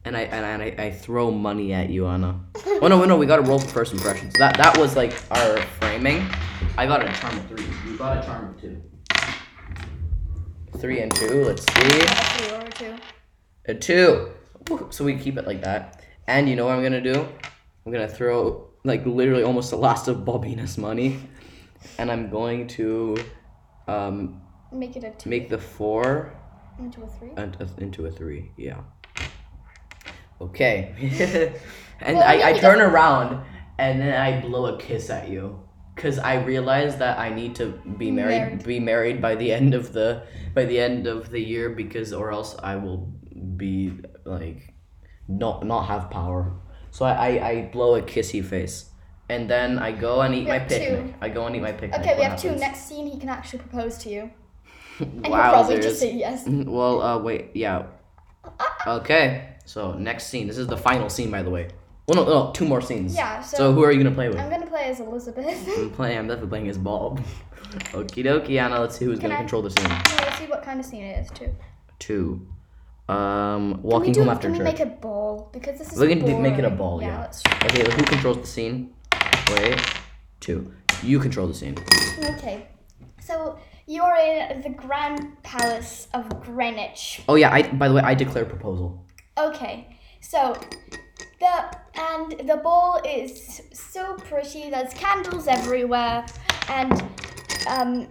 and 0.08 0.16
I 0.16 0.22
and 0.22 0.62
I, 0.62 0.84
I 0.86 0.90
throw 0.90 1.30
money 1.30 1.74
at 1.74 1.90
you, 1.90 2.06
Anna. 2.06 2.40
Oh 2.80 2.88
no, 2.88 3.04
no, 3.04 3.16
we 3.18 3.26
got 3.26 3.36
to 3.36 3.42
roll 3.42 3.58
for 3.58 3.68
first 3.68 3.92
impressions. 3.92 4.32
That 4.38 4.56
that 4.56 4.76
was 4.78 4.96
like 4.96 5.12
our 5.30 5.58
framing. 5.78 6.26
I 6.78 6.86
got 6.86 7.04
a 7.06 7.12
charm 7.12 7.36
of 7.36 7.46
three. 7.46 7.64
You 7.86 7.98
got 7.98 8.16
a 8.16 8.26
charm 8.26 8.48
of 8.54 8.60
two. 8.60 8.82
Three 10.78 11.00
and 11.00 11.14
two. 11.14 11.44
Let's 11.44 11.62
see. 11.62 12.00
A 12.56 12.70
two. 12.70 12.94
A 13.66 13.74
two. 13.74 14.30
So 14.90 15.04
we 15.04 15.16
keep 15.18 15.36
it 15.36 15.46
like 15.46 15.62
that. 15.62 16.02
And 16.26 16.48
you 16.48 16.56
know 16.56 16.66
what 16.66 16.74
I'm 16.76 16.82
gonna 16.82 17.02
do? 17.02 17.28
I'm 17.84 17.92
gonna 17.92 18.08
throw 18.08 18.70
like 18.84 19.04
literally 19.04 19.42
almost 19.42 19.70
the 19.70 19.76
last 19.76 20.08
of 20.08 20.18
Bobina's 20.18 20.78
money, 20.78 21.20
and 21.98 22.10
I'm 22.10 22.30
going 22.30 22.66
to 22.68 23.16
um, 23.86 24.40
Make 24.72 24.96
it 24.96 25.04
a 25.04 25.10
two 25.10 25.28
make 25.28 25.48
the 25.50 25.58
four 25.58 26.32
into 26.78 27.02
a 27.02 27.08
three. 27.08 27.30
and- 27.36 27.56
into 27.78 28.06
a 28.06 28.10
three. 28.10 28.52
Yeah. 28.56 28.80
Okay. 30.40 30.94
and 32.00 32.16
Well, 32.16 32.28
I, 32.28 32.50
I 32.50 32.58
turn 32.58 32.80
around 32.80 33.44
and 33.78 34.00
then 34.00 34.14
I 34.20 34.40
blow 34.40 34.66
a 34.66 34.78
kiss 34.78 35.10
at 35.10 35.28
you. 35.28 35.60
Cause 35.96 36.20
I 36.20 36.34
realize 36.44 36.98
that 36.98 37.18
I 37.18 37.28
need 37.34 37.56
to 37.56 37.72
be 37.98 38.12
married, 38.12 38.38
Married. 38.38 38.64
be 38.64 38.78
married 38.78 39.20
by 39.20 39.34
the 39.34 39.52
end 39.58 39.74
of 39.74 39.92
the 39.92 40.22
by 40.54 40.64
the 40.64 40.78
end 40.78 41.08
of 41.08 41.30
the 41.30 41.40
year 41.40 41.70
because 41.70 42.12
or 42.12 42.30
else 42.30 42.54
I 42.62 42.76
will 42.76 43.12
be 43.56 43.98
like 44.24 44.74
not 45.26 45.66
not 45.66 45.86
have 45.88 46.08
power. 46.08 46.52
So 46.92 47.04
I, 47.04 47.12
I, 47.38 47.48
I 47.50 47.70
blow 47.72 47.96
a 47.96 48.02
kissy 48.02 48.44
face. 48.44 48.90
And 49.28 49.50
then 49.50 49.78
I 49.78 49.90
go 49.92 50.20
and 50.22 50.34
eat 50.34 50.44
We 50.44 50.50
my 50.52 50.58
have 50.58 50.68
two. 50.68 50.78
picnic. 50.78 51.14
I 51.20 51.28
go 51.30 51.46
and 51.46 51.56
eat 51.56 51.62
my 51.62 51.72
picnic. 51.72 52.00
Okay, 52.00 52.14
we 52.14 52.20
What 52.20 52.30
have 52.30 52.40
two. 52.40 52.54
Next 52.54 52.86
scene, 52.88 53.06
he 53.08 53.18
can 53.18 53.28
actually 53.28 53.58
propose 53.58 53.98
to 53.98 54.08
you, 54.08 54.30
and 55.00 55.26
you'll 55.26 55.34
probably 55.34 55.80
just 55.80 55.98
say 56.00 56.14
yes. 56.14 56.44
Well, 56.46 57.02
uh, 57.02 57.18
wait, 57.18 57.50
yeah. 57.54 57.86
Uh, 58.44 58.50
uh, 58.58 58.64
uh. 58.86 58.96
Okay, 59.00 59.56
so 59.68 59.92
next 59.92 60.26
scene. 60.28 60.46
This 60.46 60.58
is 60.58 60.66
the 60.66 60.76
final 60.76 61.08
scene, 61.10 61.30
by 61.30 61.42
the 61.42 61.50
way. 61.50 61.68
Well, 62.06 62.24
no, 62.24 62.24
no, 62.24 62.52
two 62.52 62.64
more 62.64 62.80
scenes. 62.80 63.14
Yeah, 63.14 63.42
So, 63.42 63.56
so- 63.58 63.72
who 63.74 63.84
are 63.84 63.92
you 63.92 64.02
gonna 64.02 64.14
play 64.14 64.28
with? 64.28 64.38
I'm 64.38 64.48
gonna 64.50 64.66
play 64.66 64.84
as 64.84 64.98
Elizabeth. 65.00 65.46
I'm 65.78 65.90
playing. 65.90 66.18
I'm 66.18 66.26
definitely 66.26 66.48
playing 66.48 66.68
as 66.68 66.78
Bob. 66.78 67.20
Okie 67.92 68.24
dokie, 68.24 68.58
Anna. 68.58 68.80
Let's 68.80 68.96
see 68.98 69.04
who's 69.04 69.18
Can 69.18 69.28
gonna 69.28 69.34
I- 69.34 69.42
control 69.44 69.60
the 69.62 69.70
scene. 69.70 69.90
Yeah, 69.90 70.18
let's 70.24 70.38
see 70.38 70.46
what 70.46 70.62
kind 70.62 70.80
of 70.80 70.86
scene 70.86 71.02
it 71.04 71.18
is 71.24 71.30
too. 71.38 71.54
Two. 71.98 72.46
Um, 73.10 73.82
we 73.82 73.90
walking 73.90 74.12
do? 74.12 74.20
home 74.20 74.30
after 74.30 74.48
can 74.48 74.52
we 74.52 74.58
church. 74.58 74.64
make 74.64 74.80
a 74.80 74.86
ball? 74.86 75.50
Because 75.52 75.78
this 75.78 75.92
is. 75.92 75.98
We 75.98 76.08
can 76.08 76.24
do- 76.24 76.38
make 76.38 76.58
it 76.58 76.64
a 76.64 76.70
ball, 76.70 77.02
yeah. 77.02 77.20
let's 77.20 77.42
Okay, 77.64 77.82
who 77.90 78.02
controls 78.04 78.38
the 78.38 78.46
scene? 78.46 78.94
Wait. 79.52 79.78
Two. 80.40 80.72
You 81.02 81.18
control 81.18 81.46
the 81.46 81.54
scene. 81.54 81.76
Okay. 82.36 82.68
So 83.20 83.58
you're 83.86 84.16
in 84.16 84.62
the 84.62 84.70
Grand 84.70 85.42
Palace 85.42 86.08
of 86.14 86.24
Greenwich. 86.42 87.22
Oh 87.28 87.34
yeah. 87.34 87.52
I. 87.52 87.62
By 87.70 87.88
the 87.88 87.94
way, 87.94 88.02
I 88.02 88.14
declare 88.14 88.46
proposal. 88.46 89.04
Okay. 89.38 89.86
So 90.20 90.58
the 91.38 91.78
and 91.94 92.48
the 92.48 92.56
ball 92.56 93.00
is 93.06 93.62
so 93.72 94.14
pretty. 94.14 94.70
There's 94.70 94.92
candles 94.94 95.46
everywhere, 95.46 96.26
and 96.68 96.92
um, 97.68 98.08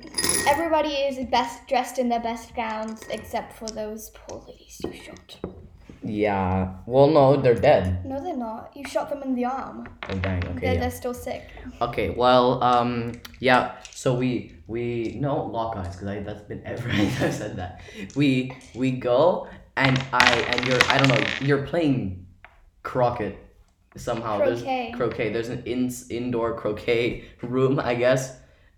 everybody 0.48 0.90
is 0.90 1.26
best 1.30 1.68
dressed 1.68 2.00
in 2.00 2.08
their 2.10 2.22
best 2.22 2.56
gowns 2.56 3.04
except 3.10 3.54
for 3.54 3.68
those 3.68 4.10
poor 4.12 4.44
ladies 4.48 4.80
you 4.84 4.94
shot. 4.94 5.38
Yeah. 6.04 6.76
Well, 6.86 7.08
no, 7.08 7.36
they're 7.36 7.56
dead. 7.56 8.06
No, 8.06 8.24
they're 8.24 8.38
not. 8.38 8.72
You 8.76 8.86
shot 8.88 9.10
them 9.10 9.22
in 9.24 9.36
the 9.36 9.46
arm. 9.46 9.90
Oh 10.10 10.16
dang. 10.16 10.46
Okay. 10.46 10.60
They're, 10.60 10.74
yeah. 10.76 10.80
they're 10.80 10.92
still 10.92 11.13
sick. 11.13 11.50
Okay, 11.82 12.12
well, 12.12 12.63
um, 12.63 13.13
yeah. 13.42 13.76
So 13.92 14.13
we 14.13 14.56
we 14.68 15.18
no 15.20 15.46
lock 15.46 15.76
eyes 15.76 15.96
because 15.96 16.08
I 16.08 16.20
that's 16.22 16.42
been 16.42 16.62
ever 16.66 16.90
I've 16.92 17.34
said 17.34 17.58
that. 17.58 17.82
We 18.16 18.56
we 18.74 18.92
go 18.92 19.50
and 19.78 20.04
I 20.12 20.32
and 20.50 20.68
you're 20.68 20.84
I 20.90 20.98
don't 20.98 21.08
know 21.08 21.28
you're 21.40 21.66
playing 21.66 22.26
croquet 22.84 23.38
somehow. 23.96 24.38
Croquet. 24.38 24.90
There's 24.90 24.96
croquet. 24.96 25.32
There's 25.32 25.50
an 25.50 25.63
in, 25.66 25.92
indoor 26.10 26.56
croquet 26.56 27.26
room, 27.42 27.80
I 27.80 27.96
guess. 27.96 28.38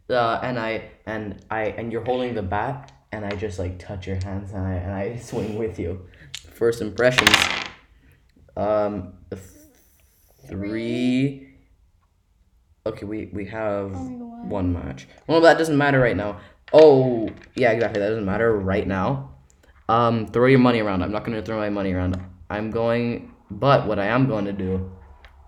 Uh, 0.10 0.40
and 0.44 0.60
I 0.60 0.92
and 1.06 1.44
I 1.50 1.66
and 1.78 1.92
you're 1.92 2.04
holding 2.04 2.36
the 2.36 2.42
bat 2.42 2.92
and 3.12 3.26
I 3.26 3.32
just 3.32 3.60
like 3.60 3.80
touch 3.80 4.08
your 4.08 4.18
hands 4.24 4.52
and 4.52 4.66
I 4.66 4.74
and 4.74 4.92
I 4.94 5.16
swing 5.32 5.58
with 5.58 5.80
you. 5.80 6.08
First 6.54 6.82
impressions. 6.82 7.36
Um, 8.58 9.14
th- 9.30 9.42
three. 10.48 11.56
Okay, 12.86 13.06
we 13.06 13.30
we 13.32 13.46
have 13.46 13.92
one 13.92 14.74
match. 14.74 15.08
Well, 15.28 15.42
that 15.42 15.58
doesn't 15.58 15.78
matter 15.78 16.00
right 16.00 16.18
now. 16.18 16.40
Oh, 16.72 17.30
yeah, 17.56 17.72
exactly. 17.72 18.00
That 18.00 18.10
doesn't 18.10 18.26
matter 18.26 18.56
right 18.56 18.86
now. 18.86 19.29
Um, 19.90 20.28
throw 20.28 20.46
your 20.46 20.60
money 20.60 20.82
around. 20.82 21.02
I'm 21.02 21.12
not 21.12 21.26
gonna 21.26 21.42
throw 21.42 21.58
my 21.58 21.72
money 21.72 21.94
around. 21.94 22.22
I'm 22.48 22.70
going, 22.70 23.34
but 23.50 23.88
what 23.88 23.98
I 23.98 24.06
am 24.06 24.28
going 24.28 24.46
to 24.46 24.54
do 24.54 24.92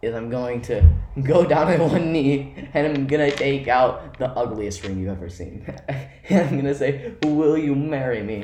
is 0.02 0.16
I'm 0.16 0.32
going 0.32 0.64
to 0.64 0.84
go 1.24 1.46
down 1.46 1.68
on 1.80 1.92
one 1.92 2.12
knee 2.12 2.56
and 2.74 2.88
I'm 2.88 3.06
gonna 3.06 3.30
take 3.30 3.68
out 3.68 4.18
the 4.18 4.30
ugliest 4.30 4.84
ring 4.84 5.00
you've 5.00 5.10
ever 5.10 5.30
seen. 5.30 5.64
and 5.88 6.50
I'm 6.50 6.58
gonna 6.58 6.74
say, 6.74 7.14
"Will 7.24 7.56
you 7.56 7.76
marry 7.76 8.24
me?" 8.24 8.44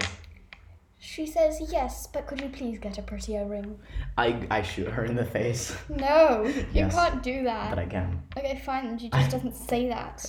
She 0.99 1.27
says 1.27 1.61
yes, 1.71 2.07
but 2.07 2.25
could 2.25 2.41
you 2.41 2.49
please 2.49 2.79
get 2.79 2.97
a 2.97 3.03
prettier 3.03 3.45
ring? 3.45 3.77
I 4.17 4.47
I 4.49 4.61
shoot 4.63 4.87
her 4.87 5.05
in 5.05 5.15
the 5.15 5.23
face, 5.25 5.75
No, 5.89 6.43
you 6.43 6.65
Yes. 6.73 6.93
can't 6.95 7.21
do 7.21 7.43
that. 7.43 7.69
but 7.69 7.77
I 7.79 7.85
can. 7.85 8.23
Okay, 8.35 8.59
fine. 8.65 8.87
Then 8.87 8.97
she 8.97 9.09
just 9.13 9.29
doesn't 9.31 9.55
say 9.55 9.87
that. 9.89 10.25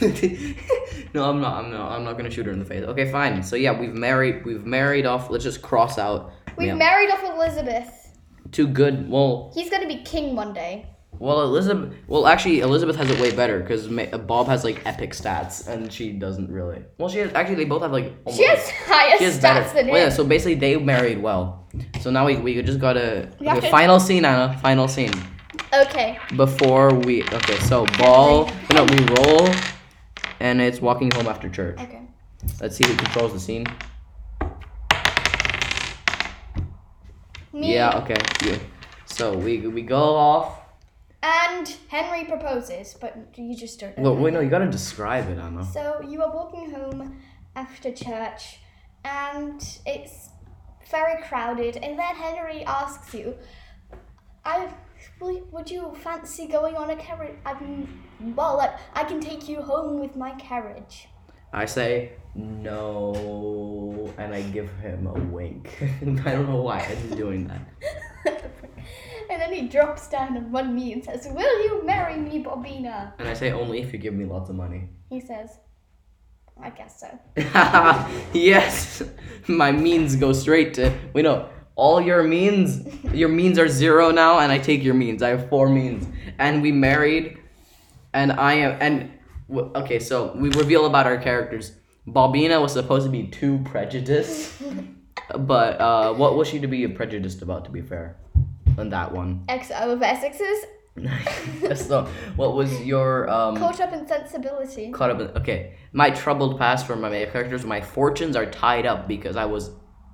no, 1.14 1.28
I'm 1.28 1.40
not. 1.40 1.64
I'm 1.64 1.70
not. 1.72 1.90
I'm 1.92 2.04
not 2.04 2.16
gonna 2.16 2.30
shoot 2.30 2.46
her 2.46 2.52
in 2.52 2.58
the 2.60 2.64
face. 2.64 2.84
Okay, 2.84 3.10
fine. 3.10 3.42
So 3.42 3.56
yeah, 3.56 3.78
we've 3.78 3.94
married. 3.94 4.44
We've 4.44 4.64
married 4.64 5.06
off. 5.06 5.28
Let's 5.28 5.44
just 5.44 5.60
cross 5.60 5.98
out. 5.98 6.32
We've 6.56 6.68
yeah. 6.68 6.74
married 6.74 7.10
off 7.10 7.22
Elizabeth. 7.24 8.12
Two 8.52 8.68
good. 8.68 9.10
Well, 9.10 9.50
He's 9.54 9.70
gonna 9.70 9.88
be 9.88 10.02
king 10.02 10.36
one 10.36 10.52
day. 10.54 10.86
Well, 11.18 11.42
Elizabeth. 11.42 11.94
Well, 12.06 12.26
actually, 12.26 12.60
Elizabeth 12.60 12.96
has 12.96 13.10
it 13.10 13.20
way 13.20 13.34
better 13.34 13.60
because 13.60 13.88
Bob 14.26 14.46
has 14.48 14.64
like 14.64 14.84
epic 14.86 15.12
stats, 15.12 15.66
and 15.66 15.92
she 15.92 16.12
doesn't 16.12 16.50
really. 16.50 16.82
Well, 16.98 17.08
she 17.08 17.18
has. 17.18 17.32
Actually, 17.34 17.56
they 17.56 17.64
both 17.64 17.82
have 17.82 17.92
like. 17.92 18.12
Almost, 18.24 18.36
She 18.40 18.46
has 18.48 18.70
higher 18.70 19.18
she 19.18 19.24
has 19.24 19.36
stats 19.38 19.42
better. 19.42 19.74
than 19.74 19.86
Well, 19.88 20.02
yeah. 20.02 20.08
So 20.10 20.24
basically, 20.24 20.54
they 20.56 20.76
married 20.76 21.22
well. 21.22 21.66
So 22.00 22.10
now 22.10 22.26
we 22.26 22.36
we 22.36 22.60
just 22.62 22.80
gotta. 22.80 23.28
We 23.40 23.48
okay, 23.48 23.60
to- 23.60 23.70
final 23.70 24.00
scene, 24.00 24.24
Anna. 24.24 24.58
Final 24.62 24.88
scene. 24.88 25.12
Okay. 25.72 26.18
Before 26.36 26.92
we. 26.94 27.22
Okay, 27.24 27.58
so 27.60 27.86
ball. 27.98 28.50
No, 28.72 28.84
we 28.84 28.98
roll, 29.18 29.48
and 30.40 30.60
it's 30.60 30.80
walking 30.80 31.10
home 31.10 31.26
after 31.26 31.48
church. 31.48 31.78
Okay. 31.80 32.02
Let's 32.60 32.76
see 32.76 32.86
who 32.86 32.94
controls 32.96 33.32
the 33.32 33.40
scene. 33.40 33.66
Me 37.52 37.74
Yeah, 37.74 37.98
okay. 38.02 38.16
You. 38.44 38.58
So 39.06 39.36
we 39.36 39.58
we 39.66 39.82
go 39.82 40.14
off. 40.14 40.60
And 41.26 41.76
Henry 41.88 42.24
proposes, 42.24 42.94
but 43.00 43.16
you 43.34 43.56
just 43.56 43.80
don't 43.80 43.96
know. 43.98 44.12
Well, 44.12 44.22
wait, 44.22 44.32
no, 44.34 44.40
you 44.40 44.50
gotta 44.50 44.70
describe 44.70 45.28
it, 45.28 45.38
Anna. 45.38 45.64
So 45.64 46.00
you 46.08 46.22
are 46.22 46.32
walking 46.32 46.70
home 46.70 47.20
after 47.56 47.90
church, 47.90 48.60
and 49.04 49.60
it's 49.84 50.30
very 50.90 51.20
crowded. 51.22 51.78
And 51.78 51.98
then 51.98 52.14
Henry 52.14 52.64
asks 52.64 53.12
you, 53.12 53.36
"I 54.44 54.68
would 55.20 55.70
you 55.70 55.92
fancy 56.04 56.46
going 56.46 56.76
on 56.76 56.90
a 56.90 56.96
carriage? 56.96 57.36
I 57.44 57.58
mean, 57.58 58.02
well, 58.36 58.56
like, 58.58 58.74
I 58.94 59.02
can 59.02 59.20
take 59.20 59.48
you 59.48 59.62
home 59.62 59.98
with 59.98 60.14
my 60.14 60.32
carriage." 60.32 61.08
I 61.52 61.64
say 61.64 62.12
no, 62.34 64.12
and 64.18 64.32
I 64.34 64.42
give 64.42 64.70
him 64.78 65.06
a 65.06 65.14
wink. 65.36 65.64
I 66.26 66.32
don't 66.32 66.48
know 66.48 66.62
why 66.62 66.80
I'm 66.80 67.16
doing 67.16 67.48
that. 67.48 67.62
and 69.36 69.52
then 69.52 69.62
he 69.62 69.68
drops 69.68 70.08
down 70.08 70.34
on 70.36 70.50
one 70.50 70.74
knee 70.74 70.94
and 70.94 71.04
says, 71.04 71.28
"Will 71.30 71.62
you 71.64 71.84
marry 71.84 72.16
me, 72.16 72.42
Bobina?" 72.42 73.12
And 73.18 73.28
I 73.28 73.34
say 73.34 73.52
only 73.52 73.82
if 73.82 73.92
you 73.92 73.98
give 73.98 74.14
me 74.14 74.24
lots 74.24 74.48
of 74.48 74.56
money. 74.56 74.88
He 75.10 75.20
says, 75.20 75.58
"I 76.60 76.70
guess 76.70 77.00
so." 77.00 77.08
yes, 78.32 79.02
my 79.46 79.72
means 79.72 80.16
go 80.16 80.32
straight 80.32 80.72
to. 80.74 80.90
Wait, 81.12 81.22
no. 81.22 81.50
All 81.74 82.00
your 82.00 82.22
means, 82.22 82.88
your 83.12 83.28
means 83.28 83.58
are 83.58 83.68
zero 83.68 84.10
now, 84.10 84.38
and 84.38 84.50
I 84.50 84.56
take 84.56 84.82
your 84.82 84.94
means. 84.94 85.22
I 85.22 85.28
have 85.28 85.50
four 85.50 85.68
means, 85.68 86.06
and 86.38 86.62
we 86.62 86.72
married, 86.72 87.36
and 88.14 88.32
I 88.32 88.54
am 88.54 88.78
and 88.80 89.10
w- 89.50 89.70
okay. 89.76 89.98
So 89.98 90.32
we 90.34 90.48
reveal 90.48 90.86
about 90.86 91.04
our 91.06 91.18
characters. 91.18 91.72
Bobina 92.08 92.62
was 92.62 92.72
supposed 92.72 93.04
to 93.04 93.12
be 93.12 93.26
too 93.26 93.58
prejudiced, 93.66 94.62
but 95.40 95.78
uh, 95.78 96.14
what 96.14 96.36
was 96.36 96.48
she 96.48 96.58
to 96.60 96.66
be 96.66 96.88
prejudiced 96.88 97.42
about? 97.42 97.66
To 97.66 97.70
be 97.70 97.82
fair, 97.82 98.16
on 98.78 98.88
that 98.90 99.12
one. 99.12 99.44
XO 99.48 99.92
of 99.92 100.00
Essexes. 100.00 101.76
so, 101.76 102.04
what 102.36 102.54
was 102.54 102.80
your 102.82 103.28
um? 103.28 103.56
Caught 103.56 103.80
up 103.80 103.92
in 103.92 104.06
sensibility. 104.06 104.90
Caught 104.92 105.10
up 105.10 105.20
in, 105.20 105.28
okay. 105.42 105.74
My 105.92 106.10
troubled 106.10 106.58
past 106.58 106.86
for 106.86 106.96
my 106.96 107.08
main 107.08 107.30
characters, 107.30 107.64
my 107.64 107.80
fortunes 107.80 108.36
are 108.36 108.46
tied 108.46 108.86
up 108.86 109.06
because 109.06 109.36
I 109.36 109.44
was 109.44 109.70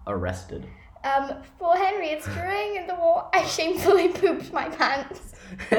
arrested. 0.06 0.66
Um, 1.04 1.42
for 1.58 1.76
Henry, 1.76 2.10
it's 2.10 2.26
during 2.26 2.86
the 2.86 2.94
war 2.94 3.28
I 3.32 3.44
shamefully 3.46 4.08
pooped 4.08 4.52
my 4.52 4.68
pants. 4.68 5.34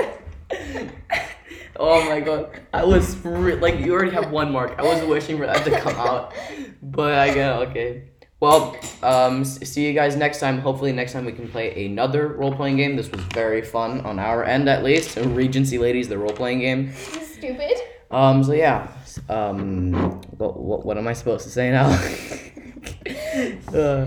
oh 1.77 2.09
my 2.09 2.19
god. 2.19 2.59
I 2.73 2.83
was 2.83 3.17
re- 3.25 3.55
like 3.55 3.79
you 3.79 3.93
already 3.93 4.11
have 4.11 4.31
one 4.31 4.51
mark. 4.51 4.75
I 4.77 4.83
was 4.83 5.03
wishing 5.03 5.37
for 5.37 5.45
that 5.45 5.63
to 5.65 5.79
come 5.79 5.95
out. 5.95 6.33
But 6.81 7.13
I 7.13 7.33
get 7.33 7.53
okay. 7.69 8.03
Well, 8.43 8.75
um, 9.01 9.45
see 9.45 9.87
you 9.87 9.93
guys 9.93 10.17
next 10.17 10.41
time. 10.41 10.59
Hopefully, 10.59 10.91
next 10.91 11.13
time 11.13 11.23
we 11.23 11.31
can 11.31 11.47
play 11.47 11.85
another 11.85 12.27
role 12.27 12.53
playing 12.53 12.75
game. 12.75 12.97
This 12.97 13.09
was 13.09 13.21
very 13.33 13.61
fun 13.61 14.01
on 14.01 14.19
our 14.19 14.43
end, 14.43 14.67
at 14.67 14.83
least. 14.83 15.15
Regency 15.15 15.77
Ladies, 15.77 16.09
the 16.09 16.17
role 16.17 16.33
playing 16.33 16.59
game. 16.59 16.91
Stupid. 16.91 17.77
Um, 18.11 18.43
so 18.43 18.51
yeah. 18.51 18.89
Um, 19.29 19.93
what, 20.37 20.59
what, 20.59 20.85
what 20.85 20.97
am 20.97 21.07
I 21.07 21.13
supposed 21.13 21.45
to 21.45 21.49
say 21.51 21.71
now? 21.71 21.85
uh, 23.73 24.05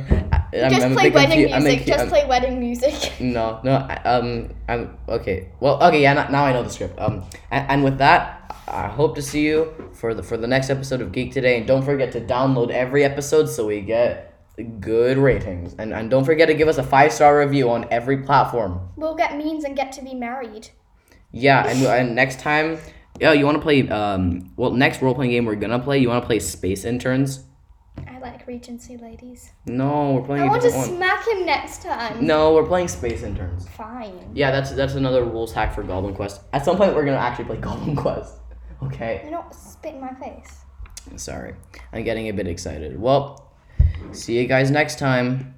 I'm- 0.52 0.70
Just 0.70 0.84
I'm 0.84 0.92
play 0.92 1.08
wedding 1.08 1.48
confu- 1.48 1.64
music. 1.68 1.86
Just 1.86 2.00
I'm- 2.00 2.08
play 2.10 2.26
wedding 2.26 2.60
music. 2.60 3.12
no, 3.20 3.58
no. 3.64 3.72
I- 3.88 4.02
Um, 4.04 4.50
I'm 4.68 4.98
okay. 5.08 5.48
Well, 5.60 5.82
okay. 5.84 6.02
Yeah. 6.02 6.12
Now, 6.12 6.28
now 6.28 6.44
I 6.44 6.52
know 6.52 6.62
the 6.62 6.68
script. 6.68 6.98
Um, 7.00 7.24
and, 7.50 7.70
and 7.70 7.84
with 7.84 7.96
that, 7.98 8.45
I 8.68 8.88
hope 8.88 9.14
to 9.14 9.22
see 9.22 9.46
you 9.46 9.72
for 9.92 10.12
the 10.14 10.22
for 10.22 10.36
the 10.36 10.46
next 10.46 10.70
episode 10.70 11.00
of 11.00 11.12
Geek 11.12 11.32
Today. 11.32 11.58
And 11.58 11.66
don't 11.66 11.84
forget 11.84 12.12
to 12.12 12.20
download 12.20 12.70
every 12.70 13.04
episode 13.04 13.46
so 13.46 13.66
we 13.66 13.80
get 13.80 14.34
good 14.80 15.18
ratings. 15.18 15.74
And 15.78 15.92
and 15.92 16.10
don't 16.10 16.24
forget 16.24 16.48
to 16.48 16.54
give 16.54 16.68
us 16.68 16.78
a 16.78 16.82
five 16.82 17.12
star 17.12 17.38
review 17.38 17.70
on 17.70 17.86
every 17.90 18.18
platform. 18.24 18.80
We'll 18.96 19.14
get 19.14 19.36
means 19.36 19.64
and 19.64 19.76
get 19.76 19.92
to 19.92 20.02
be 20.02 20.14
married. 20.14 20.70
Yeah. 21.30 21.66
And 21.66 21.82
and 21.84 22.14
next 22.16 22.40
time, 22.40 22.78
yeah, 23.20 23.32
you 23.32 23.44
want 23.44 23.56
to 23.56 23.62
play 23.62 23.88
um. 23.88 24.52
Well, 24.56 24.72
next 24.72 25.00
role 25.00 25.14
playing 25.14 25.30
game 25.30 25.44
we're 25.44 25.54
gonna 25.54 25.78
play. 25.78 25.98
You 25.98 26.08
want 26.08 26.22
to 26.22 26.26
play 26.26 26.40
Space 26.40 26.84
Interns? 26.84 27.44
I 28.08 28.18
like 28.18 28.46
Regency 28.46 28.96
ladies. 28.96 29.52
No, 29.66 30.12
we're 30.12 30.22
playing 30.22 30.42
I 30.42 30.48
want 30.48 30.62
to 30.62 30.70
one. 30.70 30.86
smack 30.88 31.26
him 31.26 31.46
next 31.46 31.82
time. 31.82 32.26
No, 32.26 32.52
we're 32.52 32.66
playing 32.66 32.88
Space 32.88 33.22
Interns. 33.22 33.68
Fine. 33.70 34.32
Yeah, 34.34 34.50
that's 34.50 34.72
that's 34.72 34.94
another 34.94 35.24
rules 35.24 35.52
hack 35.52 35.74
for 35.74 35.82
Goblin 35.82 36.14
Quest. 36.14 36.40
At 36.52 36.64
some 36.64 36.76
point, 36.76 36.94
we're 36.94 37.04
gonna 37.04 37.16
actually 37.16 37.44
play 37.46 37.56
Goblin 37.60 37.94
Quest. 37.96 38.34
Okay. 38.82 39.20
You're 39.22 39.32
not 39.32 39.54
spit 39.54 39.94
in 39.94 40.00
my 40.00 40.14
face. 40.14 40.60
Sorry, 41.16 41.54
I'm 41.92 42.04
getting 42.04 42.28
a 42.28 42.32
bit 42.32 42.46
excited. 42.46 43.00
Well, 43.00 43.52
see 44.12 44.38
you 44.38 44.46
guys 44.46 44.70
next 44.70 44.98
time. 44.98 45.55